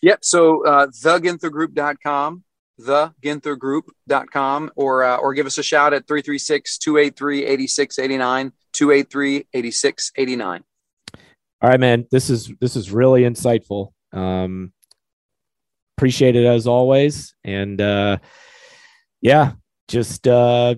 Yep. 0.02 0.24
So 0.24 0.64
uh, 0.64 0.86
theginthergroup.com 0.86 2.44
theginthergroup.com 2.80 4.70
or 4.76 5.02
uh, 5.02 5.16
or 5.16 5.34
give 5.34 5.46
us 5.46 5.58
a 5.58 5.62
shout 5.62 5.92
at 5.92 6.06
336-283-8689 6.06 8.52
283-8689 8.72 10.62
all 11.60 11.70
right 11.70 11.80
man 11.80 12.06
this 12.12 12.30
is 12.30 12.52
this 12.60 12.76
is 12.76 12.92
really 12.92 13.22
insightful 13.22 13.90
um 14.12 14.72
appreciate 15.96 16.36
it 16.36 16.46
as 16.46 16.68
always 16.68 17.34
and 17.42 17.80
uh 17.80 18.16
yeah 19.20 19.54
just 19.88 20.28
uh 20.28 20.76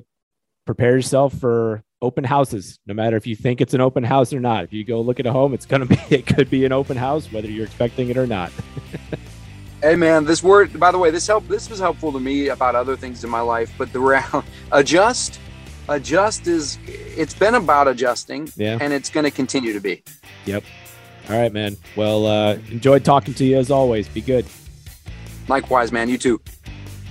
prepare 0.64 0.92
yourself 0.92 1.34
for 1.34 1.84
open 2.02 2.24
houses 2.24 2.78
no 2.86 2.94
matter 2.94 3.16
if 3.16 3.26
you 3.26 3.36
think 3.36 3.60
it's 3.60 3.74
an 3.74 3.80
open 3.80 4.02
house 4.02 4.32
or 4.32 4.40
not 4.40 4.64
if 4.64 4.72
you 4.72 4.84
go 4.84 5.00
look 5.00 5.20
at 5.20 5.26
a 5.26 5.32
home 5.32 5.52
it's 5.52 5.66
going 5.66 5.80
to 5.86 5.86
be 5.86 5.98
it 6.14 6.26
could 6.26 6.48
be 6.48 6.64
an 6.64 6.72
open 6.72 6.96
house 6.96 7.30
whether 7.32 7.48
you're 7.48 7.66
expecting 7.66 8.08
it 8.08 8.16
or 8.16 8.26
not 8.26 8.50
Hey 9.82 9.96
man, 9.96 10.26
this 10.26 10.42
word. 10.42 10.78
By 10.78 10.90
the 10.92 10.98
way, 10.98 11.10
this 11.10 11.26
help. 11.26 11.48
This 11.48 11.70
was 11.70 11.78
helpful 11.78 12.12
to 12.12 12.20
me 12.20 12.48
about 12.48 12.74
other 12.74 12.96
things 12.96 13.24
in 13.24 13.30
my 13.30 13.40
life. 13.40 13.72
But 13.78 13.94
the 13.94 14.00
round 14.00 14.44
adjust, 14.72 15.40
adjust 15.88 16.46
is. 16.46 16.78
It's 16.86 17.32
been 17.32 17.54
about 17.54 17.88
adjusting, 17.88 18.52
yeah, 18.56 18.76
and 18.78 18.92
it's 18.92 19.08
going 19.08 19.24
to 19.24 19.30
continue 19.30 19.72
to 19.72 19.80
be. 19.80 20.02
Yep. 20.44 20.64
All 21.30 21.38
right, 21.38 21.50
man. 21.50 21.78
Well, 21.96 22.26
uh, 22.26 22.58
enjoyed 22.70 23.06
talking 23.06 23.32
to 23.32 23.44
you 23.44 23.56
as 23.56 23.70
always. 23.70 24.06
Be 24.06 24.20
good. 24.20 24.44
Likewise, 25.48 25.92
man. 25.92 26.10
You 26.10 26.18
too. 26.18 26.42